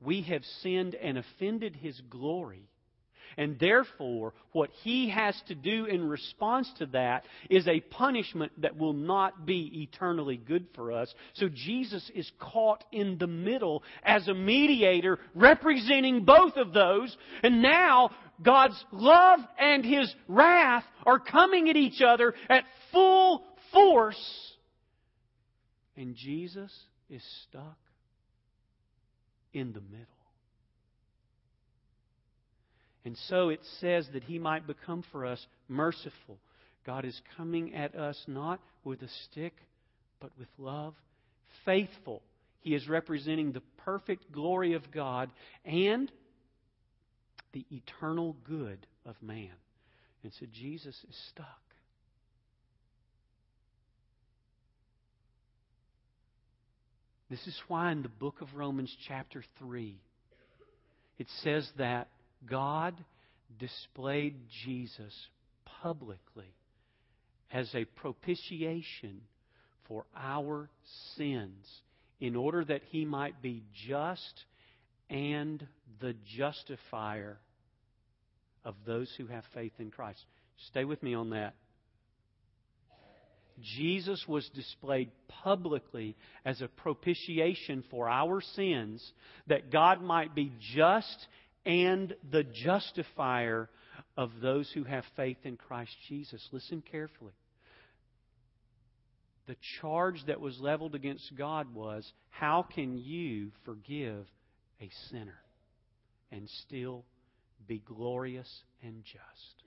We 0.00 0.22
have 0.22 0.44
sinned 0.62 0.94
and 0.94 1.18
offended 1.18 1.76
His 1.76 2.00
glory. 2.10 2.68
And 3.36 3.58
therefore, 3.58 4.34
what 4.52 4.70
he 4.82 5.10
has 5.10 5.40
to 5.48 5.54
do 5.54 5.86
in 5.86 6.08
response 6.08 6.70
to 6.78 6.86
that 6.86 7.24
is 7.50 7.66
a 7.66 7.80
punishment 7.80 8.52
that 8.62 8.76
will 8.76 8.92
not 8.92 9.46
be 9.46 9.82
eternally 9.82 10.36
good 10.36 10.66
for 10.74 10.92
us. 10.92 11.12
So 11.34 11.48
Jesus 11.48 12.10
is 12.14 12.30
caught 12.38 12.84
in 12.92 13.18
the 13.18 13.26
middle 13.26 13.82
as 14.02 14.28
a 14.28 14.34
mediator 14.34 15.18
representing 15.34 16.24
both 16.24 16.56
of 16.56 16.72
those. 16.72 17.16
And 17.42 17.62
now 17.62 18.10
God's 18.42 18.82
love 18.92 19.40
and 19.58 19.84
his 19.84 20.14
wrath 20.28 20.84
are 21.06 21.18
coming 21.18 21.68
at 21.68 21.76
each 21.76 22.00
other 22.00 22.34
at 22.48 22.64
full 22.92 23.44
force. 23.72 24.52
And 25.96 26.14
Jesus 26.14 26.72
is 27.08 27.22
stuck 27.48 27.78
in 29.52 29.72
the 29.72 29.80
middle. 29.80 30.06
And 33.04 33.16
so 33.28 33.50
it 33.50 33.60
says 33.80 34.08
that 34.12 34.24
he 34.24 34.38
might 34.38 34.66
become 34.66 35.04
for 35.12 35.26
us 35.26 35.44
merciful. 35.68 36.38
God 36.86 37.04
is 37.04 37.20
coming 37.36 37.74
at 37.74 37.94
us 37.94 38.22
not 38.26 38.60
with 38.82 39.02
a 39.02 39.08
stick, 39.30 39.54
but 40.20 40.30
with 40.38 40.48
love. 40.58 40.94
Faithful. 41.64 42.22
He 42.60 42.74
is 42.74 42.88
representing 42.88 43.52
the 43.52 43.62
perfect 43.84 44.32
glory 44.32 44.72
of 44.72 44.90
God 44.90 45.30
and 45.64 46.10
the 47.52 47.64
eternal 47.70 48.36
good 48.44 48.86
of 49.04 49.16
man. 49.22 49.50
And 50.22 50.32
so 50.40 50.46
Jesus 50.52 50.96
is 51.08 51.16
stuck. 51.30 51.46
This 57.30 57.46
is 57.46 57.58
why 57.68 57.92
in 57.92 58.02
the 58.02 58.08
book 58.08 58.40
of 58.40 58.54
Romans, 58.54 58.94
chapter 59.08 59.42
3, 59.58 59.98
it 61.18 61.26
says 61.42 61.68
that 61.78 62.08
God 62.48 62.94
displayed 63.58 64.36
Jesus 64.64 65.14
publicly 65.82 66.52
as 67.50 67.72
a 67.74 67.84
propitiation 67.84 69.20
for 69.86 70.04
our 70.16 70.68
sins 71.16 71.66
in 72.20 72.36
order 72.36 72.64
that 72.64 72.82
he 72.90 73.04
might 73.04 73.40
be 73.42 73.62
just 73.86 74.44
and 75.10 75.66
the 76.00 76.14
justifier 76.36 77.38
of 78.64 78.74
those 78.86 79.12
who 79.18 79.26
have 79.26 79.44
faith 79.52 79.72
in 79.78 79.90
Christ. 79.90 80.24
Stay 80.68 80.84
with 80.84 81.02
me 81.02 81.14
on 81.14 81.30
that. 81.30 81.54
Jesus 83.60 84.24
was 84.26 84.48
displayed 84.54 85.10
publicly 85.28 86.16
as 86.44 86.60
a 86.60 86.68
propitiation 86.68 87.84
for 87.90 88.08
our 88.08 88.40
sins 88.40 89.12
that 89.46 89.70
God 89.70 90.02
might 90.02 90.34
be 90.34 90.52
just 90.74 91.26
and 91.64 92.14
the 92.30 92.44
justifier 92.44 93.68
of 94.16 94.30
those 94.40 94.70
who 94.72 94.84
have 94.84 95.04
faith 95.16 95.38
in 95.44 95.56
Christ 95.56 95.96
Jesus. 96.08 96.46
Listen 96.52 96.82
carefully. 96.90 97.32
The 99.46 99.56
charge 99.80 100.24
that 100.26 100.40
was 100.40 100.58
leveled 100.60 100.94
against 100.94 101.34
God 101.36 101.74
was 101.74 102.10
how 102.30 102.62
can 102.62 102.96
you 102.96 103.50
forgive 103.64 104.26
a 104.80 104.90
sinner 105.10 105.38
and 106.32 106.48
still 106.66 107.04
be 107.66 107.82
glorious 107.84 108.48
and 108.82 109.04
just? 109.04 109.64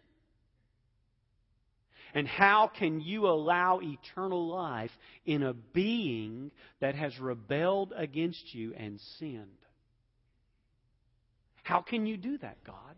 And 2.14 2.28
how 2.28 2.72
can 2.80 3.02
you 3.02 3.28
allow 3.28 3.80
eternal 3.82 4.48
life 4.48 4.92
in 5.26 5.44
a 5.44 5.54
being 5.54 6.52
that 6.80 6.96
has 6.96 7.20
rebelled 7.20 7.94
against 7.96 8.54
you 8.54 8.74
and 8.76 9.00
sinned? 9.20 9.46
How 11.68 11.82
can 11.82 12.06
you 12.06 12.16
do 12.16 12.38
that, 12.38 12.64
God? 12.64 12.96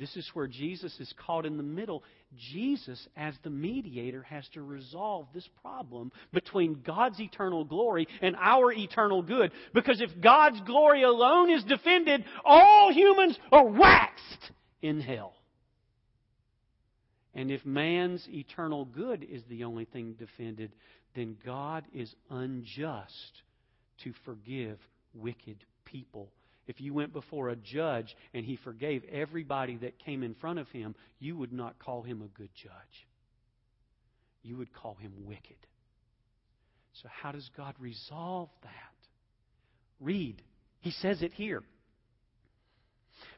This 0.00 0.16
is 0.16 0.28
where 0.34 0.48
Jesus 0.48 0.98
is 0.98 1.14
caught 1.24 1.46
in 1.46 1.56
the 1.56 1.62
middle. 1.62 2.02
Jesus, 2.52 3.06
as 3.16 3.34
the 3.44 3.50
mediator, 3.50 4.24
has 4.24 4.48
to 4.54 4.62
resolve 4.62 5.28
this 5.32 5.48
problem 5.62 6.10
between 6.32 6.82
God's 6.84 7.20
eternal 7.20 7.64
glory 7.64 8.08
and 8.20 8.34
our 8.34 8.72
eternal 8.72 9.22
good. 9.22 9.52
Because 9.72 10.00
if 10.00 10.10
God's 10.20 10.60
glory 10.62 11.04
alone 11.04 11.50
is 11.50 11.62
defended, 11.62 12.24
all 12.44 12.92
humans 12.92 13.38
are 13.52 13.68
waxed 13.68 14.50
in 14.82 15.00
hell. 15.00 15.34
And 17.32 17.52
if 17.52 17.64
man's 17.64 18.26
eternal 18.28 18.86
good 18.86 19.22
is 19.22 19.44
the 19.48 19.62
only 19.62 19.84
thing 19.84 20.16
defended, 20.18 20.72
then 21.14 21.36
God 21.46 21.84
is 21.94 22.12
unjust 22.28 23.42
to 24.02 24.12
forgive 24.24 24.80
wicked 25.14 25.62
people 25.84 26.32
if 26.66 26.80
you 26.80 26.94
went 26.94 27.12
before 27.12 27.48
a 27.48 27.56
judge 27.56 28.16
and 28.32 28.44
he 28.44 28.56
forgave 28.56 29.04
everybody 29.04 29.76
that 29.78 29.98
came 29.98 30.22
in 30.22 30.34
front 30.34 30.58
of 30.58 30.68
him, 30.68 30.94
you 31.18 31.36
would 31.36 31.52
not 31.52 31.78
call 31.78 32.02
him 32.02 32.22
a 32.22 32.38
good 32.38 32.50
judge. 32.54 33.06
You 34.42 34.56
would 34.58 34.72
call 34.72 34.94
him 34.94 35.12
wicked. 35.24 35.56
So, 37.02 37.08
how 37.10 37.32
does 37.32 37.48
God 37.56 37.74
resolve 37.78 38.50
that? 38.62 38.70
Read. 40.00 40.42
He 40.80 40.90
says 40.90 41.22
it 41.22 41.32
here. 41.32 41.62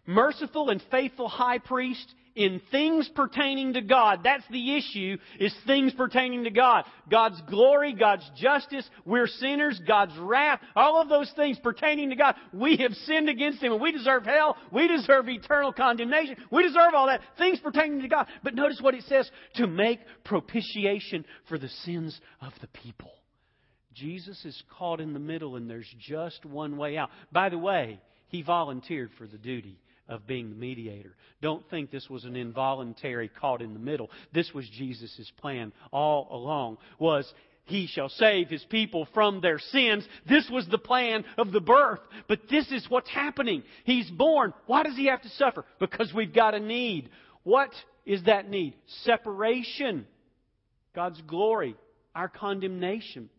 Merciful 0.06 0.70
and 0.70 0.82
faithful 0.90 1.28
high 1.28 1.58
priest 1.58 2.14
in 2.36 2.60
things 2.70 3.10
pertaining 3.14 3.72
to 3.72 3.80
God. 3.80 4.20
That's 4.22 4.44
the 4.50 4.76
issue, 4.76 5.16
is 5.40 5.54
things 5.66 5.92
pertaining 5.94 6.44
to 6.44 6.50
God. 6.50 6.84
God's 7.10 7.40
glory, 7.48 7.94
God's 7.94 8.30
justice, 8.36 8.88
we're 9.04 9.26
sinners, 9.26 9.80
God's 9.88 10.16
wrath, 10.18 10.60
all 10.76 11.00
of 11.00 11.08
those 11.08 11.32
things 11.34 11.58
pertaining 11.58 12.10
to 12.10 12.16
God. 12.16 12.36
We 12.52 12.76
have 12.76 12.92
sinned 12.92 13.30
against 13.30 13.62
Him 13.62 13.72
and 13.72 13.80
we 13.80 13.90
deserve 13.90 14.24
hell. 14.24 14.56
We 14.70 14.86
deserve 14.86 15.28
eternal 15.28 15.72
condemnation. 15.72 16.36
We 16.52 16.62
deserve 16.62 16.94
all 16.94 17.06
that. 17.06 17.22
Things 17.38 17.58
pertaining 17.58 18.02
to 18.02 18.08
God. 18.08 18.26
But 18.44 18.54
notice 18.54 18.80
what 18.80 18.94
it 18.94 19.04
says, 19.04 19.28
to 19.54 19.66
make 19.66 20.00
propitiation 20.24 21.24
for 21.48 21.58
the 21.58 21.70
sins 21.84 22.20
of 22.42 22.52
the 22.60 22.68
people. 22.68 23.10
Jesus 23.94 24.44
is 24.44 24.62
caught 24.78 25.00
in 25.00 25.14
the 25.14 25.18
middle 25.18 25.56
and 25.56 25.70
there's 25.70 25.92
just 25.98 26.44
one 26.44 26.76
way 26.76 26.98
out. 26.98 27.08
By 27.32 27.48
the 27.48 27.56
way, 27.56 27.98
He 28.36 28.42
volunteered 28.42 29.12
for 29.16 29.26
the 29.26 29.38
duty 29.38 29.78
of 30.10 30.26
being 30.26 30.50
the 30.50 30.56
mediator. 30.56 31.16
Don't 31.40 31.66
think 31.70 31.90
this 31.90 32.10
was 32.10 32.24
an 32.24 32.36
involuntary 32.36 33.30
caught 33.30 33.62
in 33.62 33.72
the 33.72 33.78
middle. 33.78 34.10
This 34.34 34.52
was 34.52 34.68
Jesus' 34.68 35.32
plan 35.38 35.72
all 35.90 36.28
along 36.30 36.76
was 36.98 37.32
he 37.64 37.86
shall 37.86 38.10
save 38.10 38.50
his 38.50 38.62
people 38.64 39.08
from 39.14 39.40
their 39.40 39.58
sins. 39.58 40.06
This 40.28 40.50
was 40.50 40.68
the 40.68 40.76
plan 40.76 41.24
of 41.38 41.50
the 41.50 41.62
birth. 41.62 42.00
But 42.28 42.40
this 42.50 42.70
is 42.70 42.84
what's 42.90 43.08
happening. 43.08 43.62
He's 43.84 44.10
born. 44.10 44.52
Why 44.66 44.82
does 44.82 44.96
he 44.96 45.06
have 45.06 45.22
to 45.22 45.30
suffer? 45.30 45.64
Because 45.80 46.12
we've 46.12 46.34
got 46.34 46.54
a 46.54 46.60
need. 46.60 47.08
What 47.42 47.70
is 48.04 48.22
that 48.24 48.50
need? 48.50 48.74
Separation. 49.04 50.06
God's 50.94 51.22
glory. 51.22 51.74
Our 52.14 52.28
condemnation. 52.28 53.30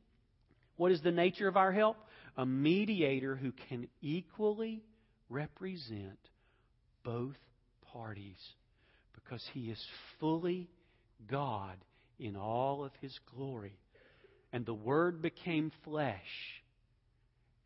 What 0.75 0.91
is 0.91 1.03
the 1.03 1.11
nature 1.11 1.47
of 1.47 1.55
our 1.55 1.71
help? 1.71 1.97
A 2.35 2.47
mediator 2.47 3.35
who 3.35 3.51
can 3.69 3.87
equally 4.01 4.81
represent 5.29 6.19
both 7.03 7.35
parties 7.93 8.39
because 9.13 9.43
he 9.53 9.69
is 9.69 9.83
fully 10.19 10.69
God 11.29 11.75
in 12.19 12.35
all 12.35 12.83
of 12.83 12.91
his 13.01 13.17
glory 13.35 13.77
And 14.53 14.65
the 14.65 14.73
Word 14.73 15.21
became 15.21 15.71
flesh 15.83 16.19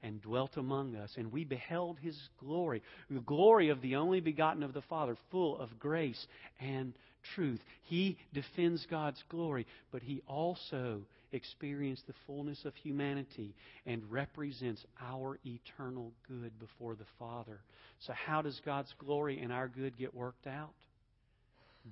and 0.04 0.22
dwelt 0.22 0.58
among 0.58 0.96
us, 0.96 1.12
and 1.16 1.32
we 1.32 1.46
beheld 1.46 1.98
his 2.00 2.18
glory, 2.40 2.82
the 3.10 3.20
glory 3.20 3.70
of 3.70 3.82
the 3.82 3.96
only 3.96 4.20
begotten 4.20 4.64
of 4.64 4.74
the 4.74 4.82
Father, 4.82 5.16
full 5.30 5.60
of 5.60 5.78
grace 5.78 6.26
and 6.60 6.94
truth. 7.36 7.62
He 7.84 8.18
defends 8.34 8.86
God's 8.90 9.24
glory, 9.30 9.68
but 9.92 10.02
he 10.02 10.22
also 10.28 11.02
experienced 11.32 12.08
the 12.08 12.14
fullness 12.26 12.64
of 12.66 12.76
humanity 12.76 13.56
and 13.86 14.04
represents 14.12 14.84
our 15.02 15.40
eternal 15.46 16.12
good 16.28 16.58
before 16.60 16.96
the 16.96 17.06
Father. 17.18 17.60
So, 18.06 18.14
how 18.14 18.42
does 18.42 18.60
God's 18.66 18.94
glory 19.00 19.40
and 19.40 19.52
our 19.52 19.68
good 19.68 19.98
get 19.98 20.14
worked 20.14 20.48
out? 20.48 20.74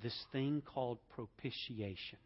This 0.01 0.17
thing 0.31 0.61
called 0.65 0.99
propitiation. 1.15 2.19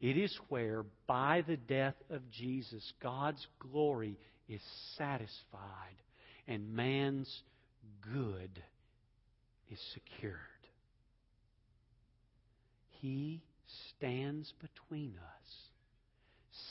It 0.00 0.16
is 0.16 0.36
where, 0.48 0.84
by 1.06 1.44
the 1.46 1.56
death 1.56 1.94
of 2.10 2.30
Jesus, 2.30 2.92
God's 3.02 3.46
glory 3.58 4.18
is 4.48 4.60
satisfied 4.98 5.96
and 6.46 6.74
man's 6.74 7.42
good 8.12 8.62
is 9.70 9.78
secured. 9.94 10.38
He 13.00 13.42
stands 13.96 14.52
between 14.60 15.14
us, 15.16 15.52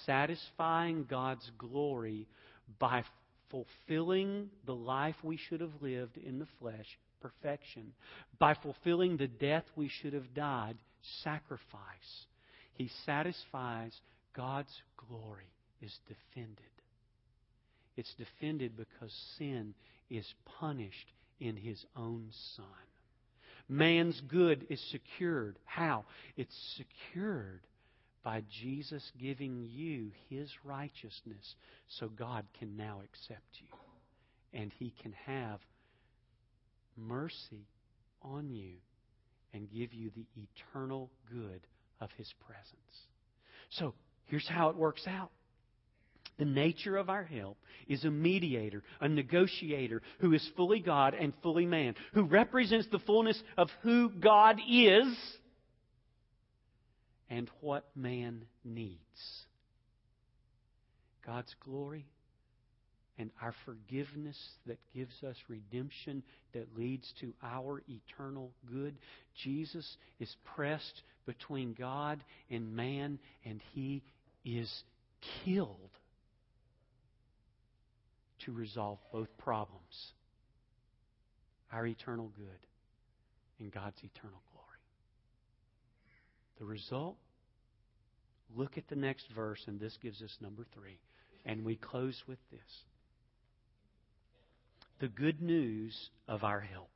satisfying 0.05 1.05
God's 1.09 1.49
glory 1.57 2.27
by 2.79 3.03
fulfilling 3.49 4.49
the 4.65 4.75
life 4.75 5.15
we 5.23 5.37
should 5.37 5.61
have 5.61 5.81
lived 5.81 6.17
in 6.17 6.39
the 6.39 6.47
flesh, 6.59 6.87
perfection, 7.21 7.93
by 8.39 8.55
fulfilling 8.55 9.17
the 9.17 9.27
death 9.27 9.65
we 9.75 9.89
should 9.89 10.13
have 10.13 10.33
died, 10.33 10.77
sacrifice. 11.23 12.25
He 12.73 12.89
satisfies 13.05 13.93
God's 14.35 14.73
glory 14.97 15.51
is 15.81 15.97
defended. 16.07 16.57
It's 17.95 18.13
defended 18.15 18.75
because 18.75 19.13
sin 19.37 19.73
is 20.09 20.25
punished 20.59 21.11
in 21.39 21.55
his 21.55 21.85
own 21.95 22.29
Son. 22.55 22.65
Man's 23.69 24.19
good 24.27 24.65
is 24.69 24.81
secured. 24.91 25.57
How? 25.65 26.05
It's 26.35 26.55
secured 26.77 27.61
by 28.23 28.43
Jesus 28.61 29.03
giving 29.19 29.67
you 29.69 30.11
his 30.29 30.49
righteousness 30.63 31.55
so 31.99 32.07
God 32.07 32.45
can 32.57 32.77
now 32.77 33.01
accept 33.03 33.41
you. 33.59 34.59
And 34.59 34.71
he 34.79 34.93
can 35.01 35.13
have 35.25 35.59
mercy 36.95 37.67
on 38.21 38.49
you 38.49 38.75
and 39.53 39.69
give 39.71 39.93
you 39.93 40.09
the 40.15 40.25
eternal 40.41 41.09
good 41.31 41.61
of 41.99 42.09
his 42.17 42.31
presence. 42.45 42.67
So 43.71 43.93
here's 44.25 44.47
how 44.47 44.69
it 44.69 44.75
works 44.75 45.05
out. 45.07 45.31
The 46.39 46.45
nature 46.45 46.97
of 46.97 47.09
our 47.09 47.23
help 47.23 47.57
is 47.87 48.05
a 48.05 48.09
mediator, 48.09 48.83
a 48.99 49.07
negotiator 49.07 50.01
who 50.19 50.33
is 50.33 50.49
fully 50.55 50.79
God 50.79 51.13
and 51.13 51.33
fully 51.43 51.65
man, 51.65 51.95
who 52.13 52.23
represents 52.23 52.87
the 52.91 52.99
fullness 52.99 53.41
of 53.57 53.69
who 53.83 54.09
God 54.09 54.59
is 54.67 55.05
and 57.33 57.49
what 57.61 57.85
man 57.95 58.45
needs. 58.63 58.99
God's 61.25 61.53
glory 61.65 62.05
and 63.17 63.31
our 63.41 63.55
forgiveness 63.65 64.37
that 64.67 64.77
gives 64.93 65.23
us 65.27 65.35
redemption 65.47 66.21
that 66.53 66.77
leads 66.77 67.11
to 67.21 67.33
our 67.41 67.81
eternal 67.87 68.51
good. 68.71 68.95
Jesus 69.43 69.97
is 70.19 70.35
pressed 70.55 71.01
between 71.25 71.73
God 71.73 72.23
and 72.51 72.75
man, 72.75 73.17
and 73.45 73.61
he 73.73 74.03
is 74.45 74.71
killed 75.43 75.89
to 78.45 78.51
resolve 78.51 78.99
both 79.11 79.29
problems 79.37 80.11
our 81.71 81.87
eternal 81.87 82.29
good 82.37 82.67
and 83.59 83.71
God's 83.71 83.97
eternal 84.03 84.41
glory. 84.51 84.63
The 86.59 86.65
result? 86.65 87.17
Look 88.55 88.77
at 88.77 88.87
the 88.87 88.95
next 88.95 89.25
verse, 89.35 89.63
and 89.67 89.79
this 89.79 89.97
gives 90.01 90.21
us 90.21 90.35
number 90.41 90.65
three. 90.73 90.99
And 91.45 91.65
we 91.65 91.75
close 91.75 92.21
with 92.27 92.39
this 92.51 92.61
the 94.99 95.07
good 95.09 95.41
news 95.41 96.09
of 96.29 96.43
our 96.43 96.61
help. 96.61 96.89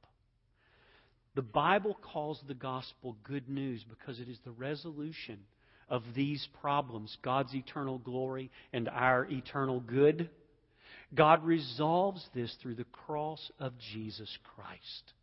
The 1.35 1.41
Bible 1.41 1.97
calls 2.01 2.41
the 2.47 2.53
gospel 2.53 3.17
good 3.23 3.49
news 3.49 3.83
because 3.83 4.19
it 4.19 4.29
is 4.29 4.39
the 4.45 4.51
resolution 4.51 5.39
of 5.89 6.03
these 6.15 6.47
problems 6.61 7.15
God's 7.21 7.53
eternal 7.53 7.97
glory 7.97 8.49
and 8.73 8.87
our 8.89 9.25
eternal 9.29 9.79
good. 9.79 10.29
God 11.13 11.43
resolves 11.45 12.25
this 12.33 12.55
through 12.61 12.75
the 12.75 12.85
cross 12.85 13.51
of 13.59 13.73
Jesus 13.93 14.35
Christ. 14.55 15.13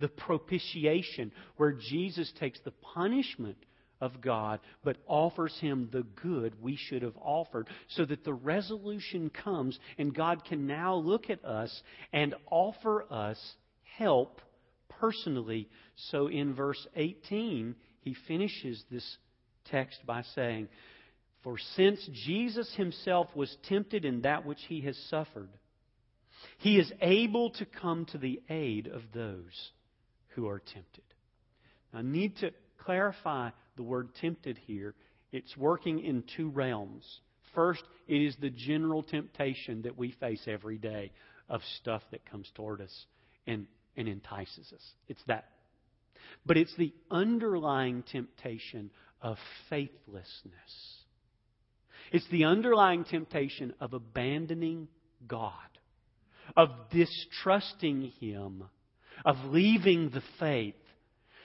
The 0.00 0.08
propitiation, 0.08 1.32
where 1.56 1.72
Jesus 1.72 2.32
takes 2.40 2.58
the 2.64 2.72
punishment 2.94 3.58
of 4.00 4.20
God, 4.20 4.60
but 4.82 4.96
offers 5.06 5.56
him 5.60 5.88
the 5.92 6.06
good 6.22 6.54
we 6.60 6.76
should 6.76 7.02
have 7.02 7.16
offered, 7.20 7.68
so 7.88 8.04
that 8.04 8.24
the 8.24 8.34
resolution 8.34 9.30
comes 9.30 9.78
and 9.98 10.14
God 10.14 10.44
can 10.44 10.66
now 10.66 10.94
look 10.94 11.30
at 11.30 11.44
us 11.44 11.82
and 12.12 12.34
offer 12.50 13.04
us 13.12 13.38
help 13.98 14.40
personally. 15.00 15.68
So 16.10 16.28
in 16.28 16.54
verse 16.54 16.86
18, 16.96 17.74
he 18.00 18.16
finishes 18.26 18.82
this 18.90 19.16
text 19.70 20.00
by 20.06 20.22
saying, 20.34 20.68
for 21.42 21.56
since 21.74 22.06
Jesus 22.26 22.72
himself 22.76 23.28
was 23.34 23.56
tempted 23.68 24.04
in 24.04 24.22
that 24.22 24.44
which 24.44 24.60
he 24.68 24.82
has 24.82 24.96
suffered, 25.08 25.48
he 26.58 26.78
is 26.78 26.92
able 27.00 27.50
to 27.50 27.64
come 27.64 28.04
to 28.06 28.18
the 28.18 28.40
aid 28.48 28.86
of 28.86 29.02
those 29.14 29.70
who 30.34 30.48
are 30.48 30.58
tempted. 30.58 31.04
I 31.92 32.02
need 32.02 32.36
to 32.38 32.50
clarify 32.84 33.50
the 33.76 33.82
word 33.82 34.10
tempted 34.20 34.58
here. 34.66 34.94
It's 35.32 35.56
working 35.56 36.00
in 36.00 36.24
two 36.36 36.50
realms. 36.50 37.04
First, 37.54 37.82
it 38.08 38.20
is 38.20 38.36
the 38.40 38.50
general 38.50 39.02
temptation 39.02 39.82
that 39.82 39.96
we 39.96 40.12
face 40.12 40.42
every 40.46 40.78
day 40.78 41.12
of 41.48 41.60
stuff 41.80 42.02
that 42.10 42.28
comes 42.30 42.50
toward 42.54 42.80
us 42.80 43.06
and, 43.46 43.66
and 43.96 44.08
entices 44.08 44.72
us. 44.72 44.82
It's 45.08 45.22
that. 45.26 45.46
But 46.46 46.56
it's 46.56 46.74
the 46.76 46.92
underlying 47.10 48.02
temptation 48.02 48.90
of 49.20 49.36
faithlessness 49.68 51.00
it's 52.10 52.28
the 52.30 52.44
underlying 52.44 53.04
temptation 53.04 53.74
of 53.80 53.92
abandoning 53.92 54.88
God, 55.26 55.52
of 56.56 56.70
distrusting 56.90 58.12
Him, 58.20 58.64
of 59.24 59.36
leaving 59.46 60.10
the 60.10 60.22
faith. 60.38 60.74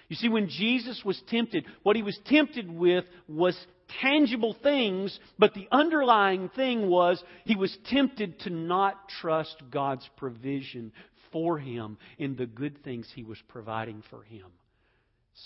You 0.08 0.16
see, 0.16 0.30
when 0.30 0.50
Jesus 0.50 1.02
was 1.04 1.22
tempted, 1.30 1.66
what 1.84 1.96
he 1.96 2.04
was 2.04 2.20
tempted 2.26 2.70
with 2.70 3.06
was 3.28 3.58
tangible 4.02 4.56
things, 4.62 5.18
but 5.40 5.54
the 5.54 5.68
underlying 5.72 6.50
thing 6.50 6.88
was 6.88 7.24
he 7.46 7.56
was 7.56 7.76
tempted 7.90 8.40
to 8.42 8.50
not 8.50 9.10
trust 9.22 9.56
God's 9.72 10.08
provision 10.18 10.92
for 11.32 11.58
him 11.58 11.98
in 12.18 12.36
the 12.36 12.46
good 12.46 12.84
things 12.84 13.12
he 13.14 13.24
was 13.24 13.38
providing 13.48 14.04
for 14.10 14.24
him. 14.24 14.48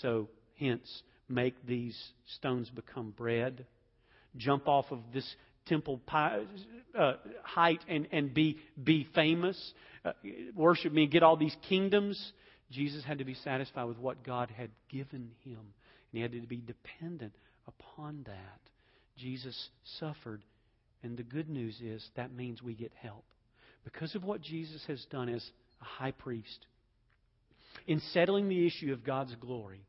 So, 0.00 0.28
hence, 0.58 1.02
make 1.28 1.66
these 1.66 1.98
stones 2.26 2.70
become 2.70 3.10
bread 3.10 3.66
jump 4.36 4.68
off 4.68 4.86
of 4.90 5.00
this 5.12 5.26
temple 5.66 6.00
uh, 6.12 6.34
height 7.42 7.80
and, 7.88 8.08
and 8.12 8.34
be, 8.34 8.58
be 8.82 9.06
famous, 9.14 9.72
uh, 10.04 10.12
worship 10.54 10.92
me, 10.92 11.06
get 11.06 11.22
all 11.22 11.36
these 11.36 11.56
kingdoms. 11.68 12.32
Jesus 12.70 13.04
had 13.04 13.18
to 13.18 13.24
be 13.24 13.34
satisfied 13.34 13.84
with 13.84 13.98
what 13.98 14.24
God 14.24 14.50
had 14.56 14.70
given 14.88 15.30
him. 15.44 15.58
And 15.58 16.12
he 16.12 16.20
had 16.20 16.32
to 16.32 16.40
be 16.40 16.62
dependent 16.64 17.32
upon 17.66 18.24
that. 18.26 18.60
Jesus 19.16 19.68
suffered. 19.98 20.42
And 21.02 21.16
the 21.16 21.22
good 21.22 21.48
news 21.48 21.80
is 21.82 22.06
that 22.16 22.34
means 22.34 22.62
we 22.62 22.74
get 22.74 22.92
help. 23.00 23.24
Because 23.84 24.14
of 24.14 24.24
what 24.24 24.42
Jesus 24.42 24.82
has 24.86 25.04
done 25.10 25.28
as 25.28 25.44
a 25.80 25.84
high 25.84 26.10
priest, 26.10 26.66
in 27.86 28.00
settling 28.12 28.48
the 28.48 28.66
issue 28.66 28.92
of 28.92 29.04
God's 29.04 29.34
glory, 29.36 29.80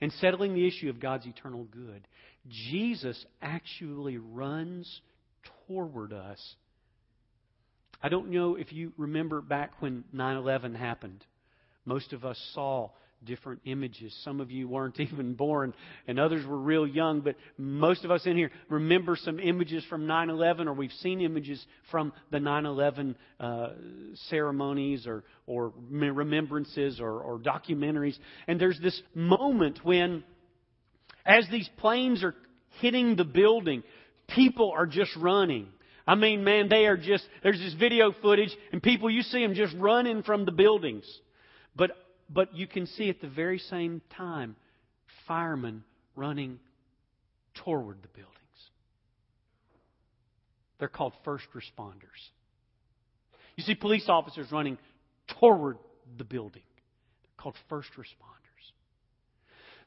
and 0.00 0.12
settling 0.12 0.54
the 0.54 0.66
issue 0.66 0.88
of 0.88 1.00
God's 1.00 1.26
eternal 1.26 1.64
good, 1.64 2.06
Jesus 2.48 3.24
actually 3.42 4.18
runs 4.18 5.00
toward 5.66 6.12
us. 6.12 6.54
I 8.02 8.08
don't 8.08 8.30
know 8.30 8.56
if 8.56 8.72
you 8.72 8.92
remember 8.96 9.40
back 9.40 9.72
when 9.80 10.04
9 10.12 10.36
11 10.36 10.74
happened. 10.74 11.24
Most 11.90 12.12
of 12.12 12.24
us 12.24 12.38
saw 12.54 12.90
different 13.24 13.62
images. 13.64 14.16
Some 14.22 14.40
of 14.40 14.52
you 14.52 14.68
weren't 14.68 15.00
even 15.00 15.34
born, 15.34 15.74
and 16.06 16.20
others 16.20 16.46
were 16.46 16.56
real 16.56 16.86
young, 16.86 17.20
but 17.20 17.34
most 17.58 18.04
of 18.04 18.12
us 18.12 18.26
in 18.26 18.36
here 18.36 18.52
remember 18.68 19.16
some 19.16 19.40
images 19.40 19.84
from 19.90 20.06
9 20.06 20.30
11, 20.30 20.68
or 20.68 20.72
we've 20.72 20.92
seen 21.00 21.20
images 21.20 21.60
from 21.90 22.12
the 22.30 22.38
9 22.38 22.64
11 22.64 23.16
uh, 23.40 23.70
ceremonies 24.28 25.08
or, 25.08 25.24
or 25.48 25.72
remembrances 25.90 27.00
or, 27.00 27.20
or 27.20 27.40
documentaries. 27.40 28.16
And 28.46 28.60
there's 28.60 28.78
this 28.80 29.02
moment 29.12 29.80
when 29.82 30.22
as 31.26 31.44
these 31.50 31.68
planes 31.78 32.22
are 32.22 32.36
hitting 32.80 33.16
the 33.16 33.24
building, 33.24 33.82
people 34.28 34.70
are 34.70 34.86
just 34.86 35.10
running. 35.16 35.66
I 36.06 36.14
mean, 36.14 36.44
man, 36.44 36.68
they 36.68 36.86
are 36.86 36.96
just, 36.96 37.24
there's 37.42 37.58
this 37.58 37.74
video 37.74 38.12
footage 38.22 38.56
and 38.72 38.80
people, 38.80 39.10
you 39.10 39.22
see 39.22 39.42
them 39.42 39.54
just 39.54 39.74
running 39.76 40.22
from 40.22 40.44
the 40.44 40.52
buildings. 40.52 41.04
But, 41.76 41.92
but 42.28 42.54
you 42.54 42.66
can 42.66 42.86
see 42.86 43.08
at 43.08 43.20
the 43.20 43.28
very 43.28 43.58
same 43.58 44.02
time, 44.16 44.56
firemen 45.26 45.84
running 46.16 46.58
toward 47.64 48.02
the 48.02 48.08
buildings. 48.08 48.36
They're 50.78 50.88
called 50.88 51.12
first 51.24 51.44
responders. 51.54 52.30
You 53.56 53.64
see 53.64 53.74
police 53.74 54.06
officers 54.08 54.50
running 54.50 54.78
toward 55.38 55.76
the 56.16 56.24
building. 56.24 56.62
They're 57.22 57.42
called 57.42 57.56
first 57.68 57.90
responders. 57.98 58.36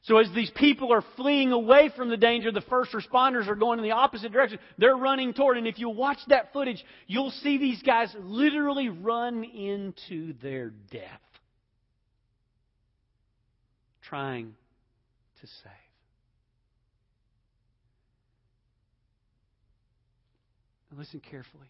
So 0.02 0.18
as 0.18 0.28
these 0.34 0.50
people 0.50 0.92
are 0.92 1.02
fleeing 1.16 1.50
away 1.50 1.90
from 1.96 2.10
the 2.10 2.16
danger, 2.16 2.52
the 2.52 2.60
first 2.60 2.92
responders 2.92 3.48
are 3.48 3.54
going 3.54 3.78
in 3.78 3.84
the 3.84 3.92
opposite 3.92 4.32
direction. 4.32 4.58
They're 4.76 4.96
running 4.96 5.32
toward, 5.32 5.56
and 5.56 5.66
if 5.66 5.78
you 5.78 5.88
watch 5.88 6.18
that 6.28 6.52
footage, 6.52 6.84
you'll 7.06 7.30
see 7.30 7.56
these 7.56 7.82
guys 7.82 8.14
literally 8.20 8.90
run 8.90 9.44
into 9.44 10.34
their 10.42 10.70
death. 10.90 11.20
Trying 14.08 14.54
to 15.40 15.46
save. 15.46 15.72
Listen 20.96 21.20
carefully. 21.20 21.66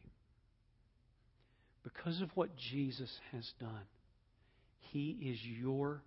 Because 1.83 2.21
of 2.21 2.31
what 2.35 2.57
Jesus 2.57 3.11
has 3.33 3.51
done, 3.59 3.87
He 4.91 5.17
is 5.23 5.39
your 5.43 6.03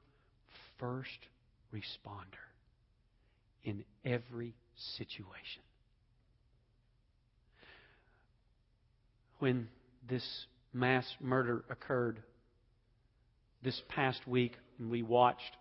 first 0.79 1.27
responder 1.73 2.45
in 3.63 3.83
every 4.05 4.53
situation. 4.97 5.61
When 9.39 9.67
this 10.07 10.45
mass 10.73 11.05
murder 11.19 11.63
occurred 11.69 12.21
this 13.63 13.81
past 13.89 14.27
week, 14.27 14.53
and 14.79 14.89
we 14.89 15.01
watched, 15.03 15.57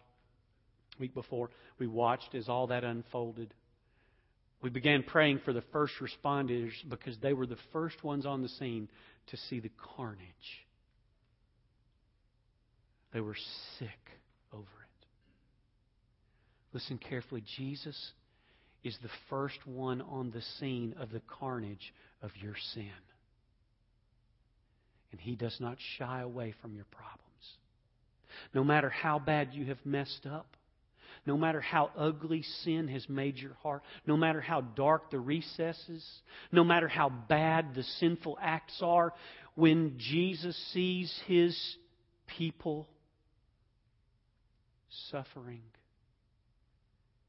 week 0.99 1.15
before, 1.15 1.51
we 1.79 1.87
watched 1.87 2.35
as 2.35 2.49
all 2.49 2.69
that 2.69 2.85
unfolded. 2.85 3.53
We 4.63 4.71
began 4.71 5.03
praying 5.03 5.41
for 5.45 5.53
the 5.53 5.63
first 5.73 5.95
responders 6.01 6.73
because 6.89 7.17
they 7.23 7.33
were 7.33 7.47
the 7.47 7.59
first 7.73 8.03
ones 8.03 8.27
on 8.27 8.43
the 8.43 8.49
scene 8.49 8.89
to 9.29 9.37
see 9.37 9.61
the 9.61 9.71
carnage. 9.97 10.19
They 13.13 13.21
were 13.21 13.37
sick 13.79 13.89
over 14.53 14.63
it. 14.63 15.07
Listen 16.73 16.99
carefully. 16.99 17.43
Jesus 17.57 18.13
is 18.85 18.97
the 19.03 19.11
first 19.31 19.59
one 19.67 20.01
on 20.03 20.31
the 20.31 20.43
scene 20.59 20.95
of 21.01 21.11
the 21.11 21.23
carnage 21.41 21.93
of 22.23 22.31
your 22.41 22.55
sin. 22.75 22.91
And 25.13 25.21
he 25.21 25.35
does 25.35 25.57
not 25.61 25.79
shy 25.99 26.21
away 26.21 26.55
from 26.61 26.75
your 26.75 26.87
problems. 26.91 27.23
No 28.55 28.63
matter 28.63 28.91
how 28.91 29.19
bad 29.19 29.51
you 29.53 29.67
have 29.67 29.79
messed 29.85 30.27
up, 30.27 30.56
no 31.27 31.37
matter 31.37 31.61
how 31.61 31.91
ugly 31.97 32.43
sin 32.65 32.89
has 32.89 33.09
made 33.09 33.37
your 33.37 33.55
heart, 33.63 33.83
no 34.07 34.17
matter 34.17 34.41
how 34.41 34.61
dark 34.61 35.11
the 35.11 35.19
recesses, 35.19 36.05
no 36.53 36.65
matter 36.65 36.89
how 36.89 37.09
bad 37.09 37.75
the 37.75 37.83
sinful 37.83 38.39
acts 38.41 38.81
are, 38.81 39.13
when 39.55 39.95
Jesus 39.99 40.57
sees 40.73 41.13
his 41.27 41.59
people 42.39 42.89
suffering, 45.11 45.63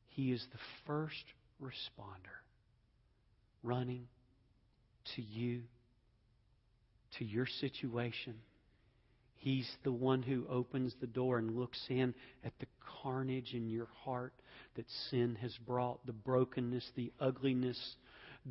he 0.09 0.31
is 0.31 0.45
the 0.51 0.59
first 0.85 1.15
responder 1.61 2.37
running 3.63 4.07
to 5.15 5.21
you, 5.21 5.61
to 7.17 7.25
your 7.25 7.47
situation 7.59 8.35
He's 9.47 9.77
the 9.85 9.93
one 9.93 10.23
who 10.23 10.45
opens 10.49 10.93
the 10.99 11.07
door 11.07 11.37
and 11.37 11.55
looks 11.55 11.79
in 11.87 12.13
at 12.43 12.51
the 12.59 12.65
carnage 13.01 13.53
in 13.53 13.69
your 13.69 13.87
heart 14.03 14.33
that 14.75 14.83
sin 15.09 15.37
has 15.41 15.55
brought 15.65 16.05
the 16.05 16.11
brokenness, 16.11 16.91
the 16.97 17.13
ugliness, 17.21 17.95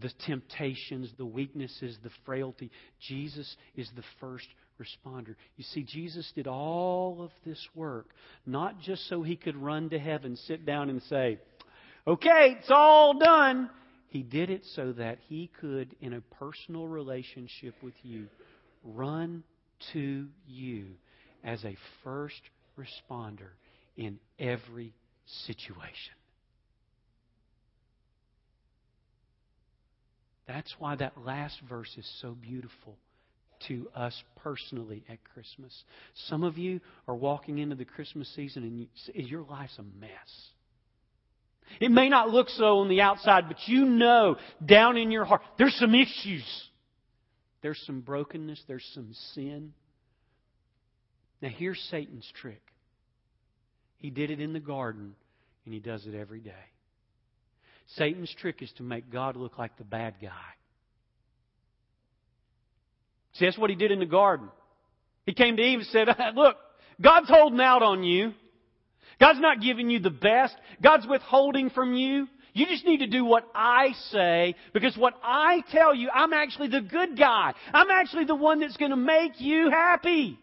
the 0.01 0.11
temptations, 0.25 1.13
the 1.19 1.27
weaknesses, 1.27 1.99
the 2.03 2.09
frailty. 2.25 2.71
Jesus 2.99 3.59
is 3.75 3.91
the 3.95 4.05
first 4.21 4.47
responder. 4.81 5.35
You 5.59 5.65
see, 5.65 5.83
Jesus 5.83 6.33
did 6.35 6.47
all 6.47 7.21
of 7.21 7.31
this 7.45 7.63
work 7.75 8.07
not 8.47 8.81
just 8.81 9.07
so 9.07 9.23
he 9.23 9.37
could 9.37 9.57
run 9.57 9.91
to 9.91 9.99
heaven, 9.99 10.35
sit 10.47 10.65
down, 10.65 10.89
and 10.89 11.03
say, 11.11 11.39
Okay, 12.07 12.57
it's 12.59 12.71
all 12.71 13.19
done. 13.19 13.69
He 14.09 14.23
did 14.23 14.49
it 14.49 14.63
so 14.75 14.93
that 14.93 15.19
he 15.29 15.51
could, 15.61 15.95
in 16.01 16.15
a 16.15 16.23
personal 16.23 16.89
relationship 16.89 17.75
with 17.83 17.97
you, 18.03 18.29
run 18.83 19.45
to 19.93 20.27
you 20.47 20.87
as 21.45 21.65
a 21.65 21.77
first 22.03 22.41
responder 22.79 23.51
in 23.97 24.19
every 24.39 24.93
situation. 25.47 26.15
That's 30.47 30.75
why 30.79 30.97
that 30.97 31.15
last 31.25 31.61
verse 31.69 31.93
is 31.97 32.09
so 32.21 32.37
beautiful 32.41 32.97
to 33.69 33.89
us 33.95 34.23
personally 34.37 35.03
at 35.09 35.19
Christmas. 35.33 35.73
Some 36.29 36.45
of 36.45 36.59
you 36.59 36.81
are 37.09 37.15
walking 37.15 37.59
into 37.59 37.75
the 37.75 37.85
Christmas 37.85 38.33
season 38.35 38.63
and 38.63 38.79
you, 38.79 38.87
your 39.15 39.43
life's 39.43 39.79
a 39.79 39.83
mess. 39.83 40.11
It 41.81 41.91
may 41.91 42.09
not 42.09 42.31
look 42.31 42.49
so 42.51 42.79
on 42.79 42.89
the 42.89 43.01
outside, 43.01 43.49
but 43.49 43.57
you 43.67 43.87
know 43.87 44.37
down 44.65 44.97
in 44.97 45.11
your 45.11 45.25
heart 45.25 45.43
there's 45.59 45.75
some 45.75 45.95
issues. 45.95 46.45
There's 47.67 47.83
some 47.85 48.01
brokenness, 48.01 48.63
there's 48.69 48.89
some 48.95 49.13
sin. 49.35 49.73
Now, 51.43 51.49
here's 51.49 51.81
Satan's 51.91 52.33
trick. 52.41 52.63
He 53.97 54.09
did 54.09 54.31
it 54.31 54.41
in 54.41 54.53
the 54.53 54.61
garden, 54.61 55.17
and 55.65 55.75
he 55.75 55.81
does 55.81 56.07
it 56.07 56.15
every 56.15 56.39
day. 56.39 56.53
Satan's 57.97 58.33
trick 58.39 58.63
is 58.63 58.71
to 58.77 58.85
make 58.85 59.11
God 59.11 59.35
look 59.35 59.59
like 59.59 59.77
the 59.79 59.85
bad 59.85 60.15
guy. 60.23 60.31
See, 63.33 63.47
that's 63.47 63.59
what 63.59 63.71
he 63.71 63.75
did 63.75 63.91
in 63.91 63.99
the 63.99 64.07
garden. 64.07 64.49
He 65.25 65.35
came 65.35 65.57
to 65.57 65.63
Eve 65.65 65.81
and 65.81 65.89
said, 65.89 66.07
Look, 66.37 66.55
God's 67.03 67.29
holding 67.29 67.59
out 67.59 67.83
on 67.83 68.05
you. 68.05 68.33
God's 69.19 69.41
not 69.41 69.61
giving 69.61 69.91
you 69.91 69.99
the 69.99 70.11
best. 70.11 70.55
God's 70.81 71.09
withholding 71.09 71.71
from 71.71 71.95
you. 71.95 72.29
You 72.57 72.65
just 72.65 72.87
need 72.87 73.01
to 73.01 73.07
do 73.07 73.23
what 73.23 73.47
I 73.55 73.89
say 74.13 74.55
because 74.73 74.97
what 74.97 75.13
I 75.23 75.63
tell 75.73 75.95
you, 75.95 76.09
I'm 76.09 76.33
actually 76.33 76.69
the 76.69 76.81
good 76.81 77.19
guy. 77.19 77.53
I'm 77.75 77.91
actually 77.91 78.25
the 78.25 78.35
one 78.35 78.61
that's 78.61 78.79
going 78.79 78.93
to 78.93 78.97
make 78.97 79.39
you 79.43 79.69
happy. 79.69 80.39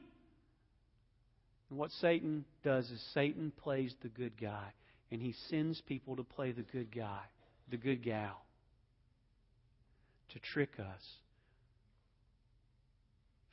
And 1.72 1.80
what 1.80 1.90
Satan 2.02 2.46
does 2.64 2.88
is 2.92 3.04
Satan 3.16 3.52
plays 3.64 3.96
the 4.04 4.10
good 4.10 4.40
guy 4.40 4.74
and 5.10 5.20
he 5.20 5.34
sends 5.50 5.82
people 5.82 6.16
to 6.18 6.24
play 6.24 6.52
the 6.52 6.62
good 6.62 6.96
guy, 6.96 7.22
the 7.72 7.78
good 7.78 8.04
gal, 8.04 8.46
to 10.34 10.40
trick 10.54 10.74
us 10.80 11.04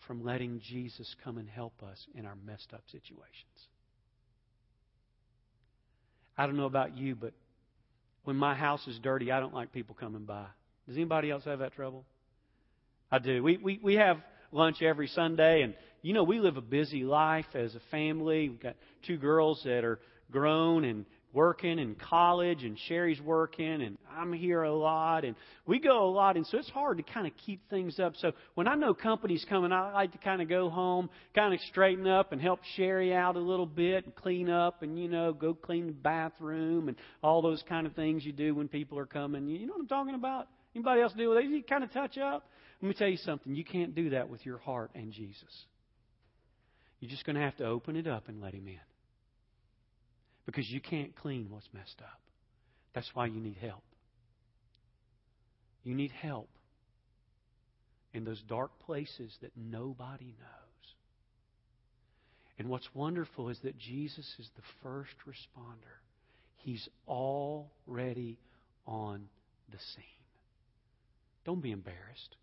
from 0.06 0.22
letting 0.22 0.60
Jesus 0.60 1.16
come 1.24 1.38
and 1.38 1.48
help 1.48 1.82
us 1.82 2.06
in 2.14 2.26
our 2.26 2.36
messed 2.44 2.74
up 2.74 2.82
situations. 2.92 3.24
I 6.36 6.44
don't 6.44 6.58
know 6.58 6.66
about 6.66 6.98
you, 6.98 7.14
but 7.14 7.32
when 8.24 8.36
my 8.36 8.54
house 8.54 8.86
is 8.86 8.98
dirty, 8.98 9.32
I 9.32 9.40
don't 9.40 9.54
like 9.54 9.72
people 9.72 9.96
coming 9.98 10.24
by. 10.24 10.46
Does 10.86 10.96
anybody 10.96 11.30
else 11.30 11.44
have 11.44 11.60
that 11.60 11.74
trouble? 11.74 12.04
I 13.10 13.18
do. 13.18 13.42
We 13.42 13.56
we 13.56 13.80
we 13.82 13.94
have 13.94 14.18
lunch 14.52 14.82
every 14.82 15.08
Sunday, 15.08 15.62
and 15.62 15.74
you 16.02 16.12
know 16.14 16.24
we 16.24 16.38
live 16.38 16.56
a 16.56 16.62
busy 16.62 17.02
life 17.02 17.46
as 17.54 17.74
a 17.74 17.80
family. 17.90 18.48
We've 18.48 18.60
got 18.60 18.76
two 19.06 19.16
girls 19.16 19.62
that 19.64 19.84
are 19.84 19.98
grown 20.30 20.84
and 20.84 21.06
working 21.32 21.78
in 21.78 21.94
college 21.94 22.64
and 22.64 22.76
Sherry's 22.86 23.20
working 23.20 23.82
and 23.82 23.96
I'm 24.16 24.32
here 24.32 24.62
a 24.62 24.74
lot 24.74 25.24
and 25.24 25.36
we 25.66 25.78
go 25.78 26.08
a 26.08 26.10
lot 26.10 26.36
and 26.36 26.46
so 26.46 26.58
it's 26.58 26.70
hard 26.70 26.96
to 26.96 27.02
kind 27.04 27.26
of 27.26 27.32
keep 27.46 27.68
things 27.70 28.00
up. 28.00 28.14
So 28.16 28.32
when 28.54 28.66
I 28.66 28.74
know 28.74 28.94
company's 28.94 29.44
coming, 29.48 29.72
I 29.72 29.92
like 29.92 30.12
to 30.12 30.18
kind 30.18 30.42
of 30.42 30.48
go 30.48 30.68
home, 30.68 31.08
kind 31.34 31.54
of 31.54 31.60
straighten 31.68 32.06
up 32.06 32.32
and 32.32 32.40
help 32.40 32.60
Sherry 32.76 33.14
out 33.14 33.36
a 33.36 33.40
little 33.40 33.66
bit 33.66 34.04
and 34.04 34.14
clean 34.14 34.50
up 34.50 34.82
and 34.82 34.98
you 34.98 35.08
know 35.08 35.32
go 35.32 35.54
clean 35.54 35.86
the 35.86 35.92
bathroom 35.92 36.88
and 36.88 36.96
all 37.22 37.42
those 37.42 37.62
kind 37.68 37.86
of 37.86 37.94
things 37.94 38.24
you 38.24 38.32
do 38.32 38.54
when 38.54 38.68
people 38.68 38.98
are 38.98 39.06
coming. 39.06 39.46
You 39.46 39.66
know 39.66 39.74
what 39.74 39.82
I'm 39.82 39.88
talking 39.88 40.14
about? 40.14 40.48
Anybody 40.74 41.00
else 41.02 41.12
do 41.16 41.34
that? 41.34 41.44
You 41.44 41.62
kind 41.62 41.84
of 41.84 41.92
touch 41.92 42.18
up. 42.18 42.48
Let 42.82 42.88
me 42.88 42.94
tell 42.94 43.08
you 43.08 43.18
something. 43.18 43.54
You 43.54 43.64
can't 43.64 43.94
do 43.94 44.10
that 44.10 44.28
with 44.28 44.44
your 44.46 44.58
heart 44.58 44.90
and 44.94 45.12
Jesus. 45.12 45.64
You're 47.00 47.10
just 47.10 47.24
going 47.24 47.36
to 47.36 47.42
have 47.42 47.56
to 47.56 47.64
open 47.64 47.96
it 47.96 48.06
up 48.06 48.28
and 48.28 48.40
let 48.40 48.54
Him 48.54 48.66
in 48.68 48.89
because 50.50 50.68
you 50.68 50.80
can't 50.80 51.14
clean 51.14 51.46
what's 51.48 51.68
messed 51.72 52.00
up. 52.00 52.20
That's 52.92 53.08
why 53.14 53.26
you 53.26 53.40
need 53.40 53.56
help. 53.60 53.84
You 55.84 55.94
need 55.94 56.10
help 56.10 56.48
in 58.12 58.24
those 58.24 58.42
dark 58.48 58.72
places 58.84 59.32
that 59.42 59.52
nobody 59.56 60.24
knows. 60.24 60.94
And 62.58 62.68
what's 62.68 62.88
wonderful 62.94 63.48
is 63.48 63.58
that 63.62 63.78
Jesus 63.78 64.26
is 64.40 64.50
the 64.56 64.62
first 64.82 65.14
responder. 65.24 66.00
He's 66.56 66.88
already 67.06 68.36
on 68.86 69.28
the 69.70 69.78
scene. 69.78 70.04
Don't 71.44 71.62
be 71.62 71.70
embarrassed. 71.70 72.36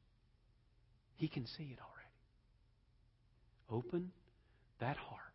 He 1.18 1.28
can 1.28 1.46
see 1.46 1.74
it 1.74 1.80
already. 1.82 2.08
Open 3.70 4.12
that 4.80 4.96
heart. 4.96 5.27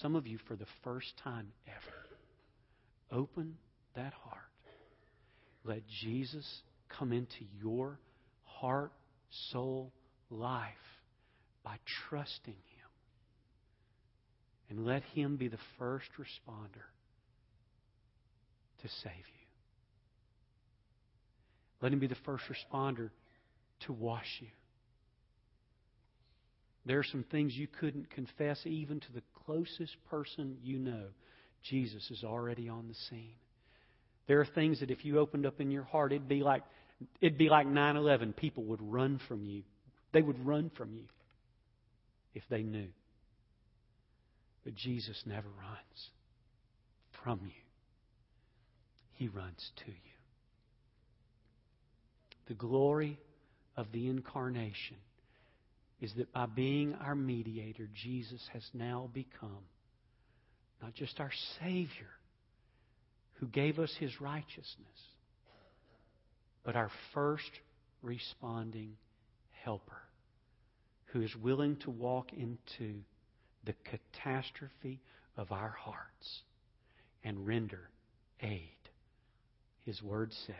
Some 0.00 0.16
of 0.16 0.26
you, 0.26 0.38
for 0.48 0.56
the 0.56 0.66
first 0.82 1.12
time 1.22 1.48
ever, 1.66 3.20
open 3.20 3.56
that 3.94 4.12
heart. 4.12 4.38
Let 5.64 5.82
Jesus 6.02 6.46
come 6.88 7.12
into 7.12 7.44
your 7.62 7.98
heart, 8.44 8.92
soul, 9.52 9.92
life 10.30 10.72
by 11.62 11.76
trusting 12.08 12.54
Him. 12.54 12.88
And 14.70 14.86
let 14.86 15.02
Him 15.14 15.36
be 15.36 15.48
the 15.48 15.58
first 15.78 16.08
responder 16.18 16.86
to 18.82 18.88
save 19.02 19.12
you. 19.12 19.46
Let 21.82 21.92
Him 21.92 21.98
be 21.98 22.06
the 22.06 22.16
first 22.24 22.44
responder 22.44 23.10
to 23.80 23.92
wash 23.92 24.38
you. 24.40 24.48
There 26.86 26.98
are 26.98 27.04
some 27.04 27.24
things 27.24 27.54
you 27.54 27.66
couldn't 27.66 28.10
confess 28.10 28.60
even 28.64 29.00
to 29.00 29.12
the 29.12 29.22
closest 29.44 29.96
person 30.08 30.56
you 30.62 30.78
know. 30.78 31.06
Jesus 31.62 32.10
is 32.10 32.24
already 32.24 32.68
on 32.68 32.88
the 32.88 32.94
scene. 33.10 33.34
There 34.26 34.40
are 34.40 34.46
things 34.46 34.80
that 34.80 34.90
if 34.90 35.04
you 35.04 35.18
opened 35.18 35.44
up 35.44 35.60
in 35.60 35.70
your 35.70 35.82
heart, 35.82 36.12
it'd 36.12 36.28
be 36.28 36.42
like 36.42 36.62
it'd 37.20 37.38
be 37.38 37.48
like 37.48 37.66
9/11. 37.66 38.34
People 38.36 38.64
would 38.64 38.80
run 38.80 39.18
from 39.28 39.44
you. 39.44 39.62
They 40.12 40.22
would 40.22 40.44
run 40.46 40.70
from 40.70 40.94
you 40.94 41.04
if 42.34 42.42
they 42.48 42.62
knew. 42.62 42.88
But 44.64 44.74
Jesus 44.74 45.22
never 45.26 45.48
runs 45.48 46.10
from 47.22 47.40
you. 47.44 47.62
He 49.12 49.28
runs 49.28 49.70
to 49.84 49.90
you. 49.90 49.96
The 52.48 52.54
glory 52.54 53.18
of 53.76 53.92
the 53.92 54.08
incarnation 54.08 54.96
is 56.00 56.12
that 56.16 56.32
by 56.32 56.46
being 56.46 56.94
our 56.94 57.14
mediator, 57.14 57.88
Jesus 57.94 58.40
has 58.52 58.62
now 58.72 59.10
become 59.12 59.64
not 60.82 60.94
just 60.94 61.20
our 61.20 61.32
Savior, 61.60 62.08
who 63.34 63.46
gave 63.46 63.78
us 63.78 63.94
His 63.98 64.20
righteousness, 64.20 64.88
but 66.64 66.76
our 66.76 66.90
first 67.12 67.50
responding 68.02 68.96
helper, 69.62 70.02
who 71.06 71.20
is 71.20 71.34
willing 71.36 71.76
to 71.76 71.90
walk 71.90 72.32
into 72.32 73.00
the 73.64 73.74
catastrophe 73.84 75.00
of 75.36 75.52
our 75.52 75.76
hearts 75.78 76.42
and 77.24 77.46
render 77.46 77.90
aid. 78.40 78.70
His 79.84 80.02
word 80.02 80.32
says, 80.46 80.56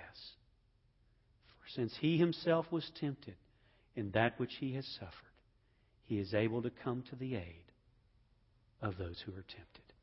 For 1.49 1.81
since 1.81 1.95
He 1.99 2.19
Himself 2.19 2.67
was 2.71 2.91
tempted 3.01 3.37
in 3.97 4.11
that 4.13 4.39
which 4.39 4.55
He 4.61 4.75
has 4.75 4.87
suffered, 4.99 5.30
he 6.11 6.19
is 6.19 6.35
able 6.35 6.61
to 6.61 6.73
come 6.83 7.05
to 7.09 7.15
the 7.15 7.37
aid 7.37 7.63
of 8.83 8.99
those 8.99 9.23
who 9.25 9.31
are 9.31 9.45
tempted. 9.47 9.95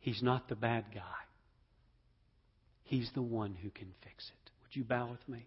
He's 0.00 0.24
not 0.24 0.48
the 0.48 0.56
bad 0.56 0.86
guy. 0.92 1.22
He's 2.82 3.08
the 3.14 3.22
one 3.22 3.54
who 3.62 3.70
can 3.70 3.94
fix 4.02 4.26
it. 4.26 4.50
Would 4.64 4.74
you 4.74 4.82
bow 4.82 5.08
with 5.08 5.28
me? 5.28 5.46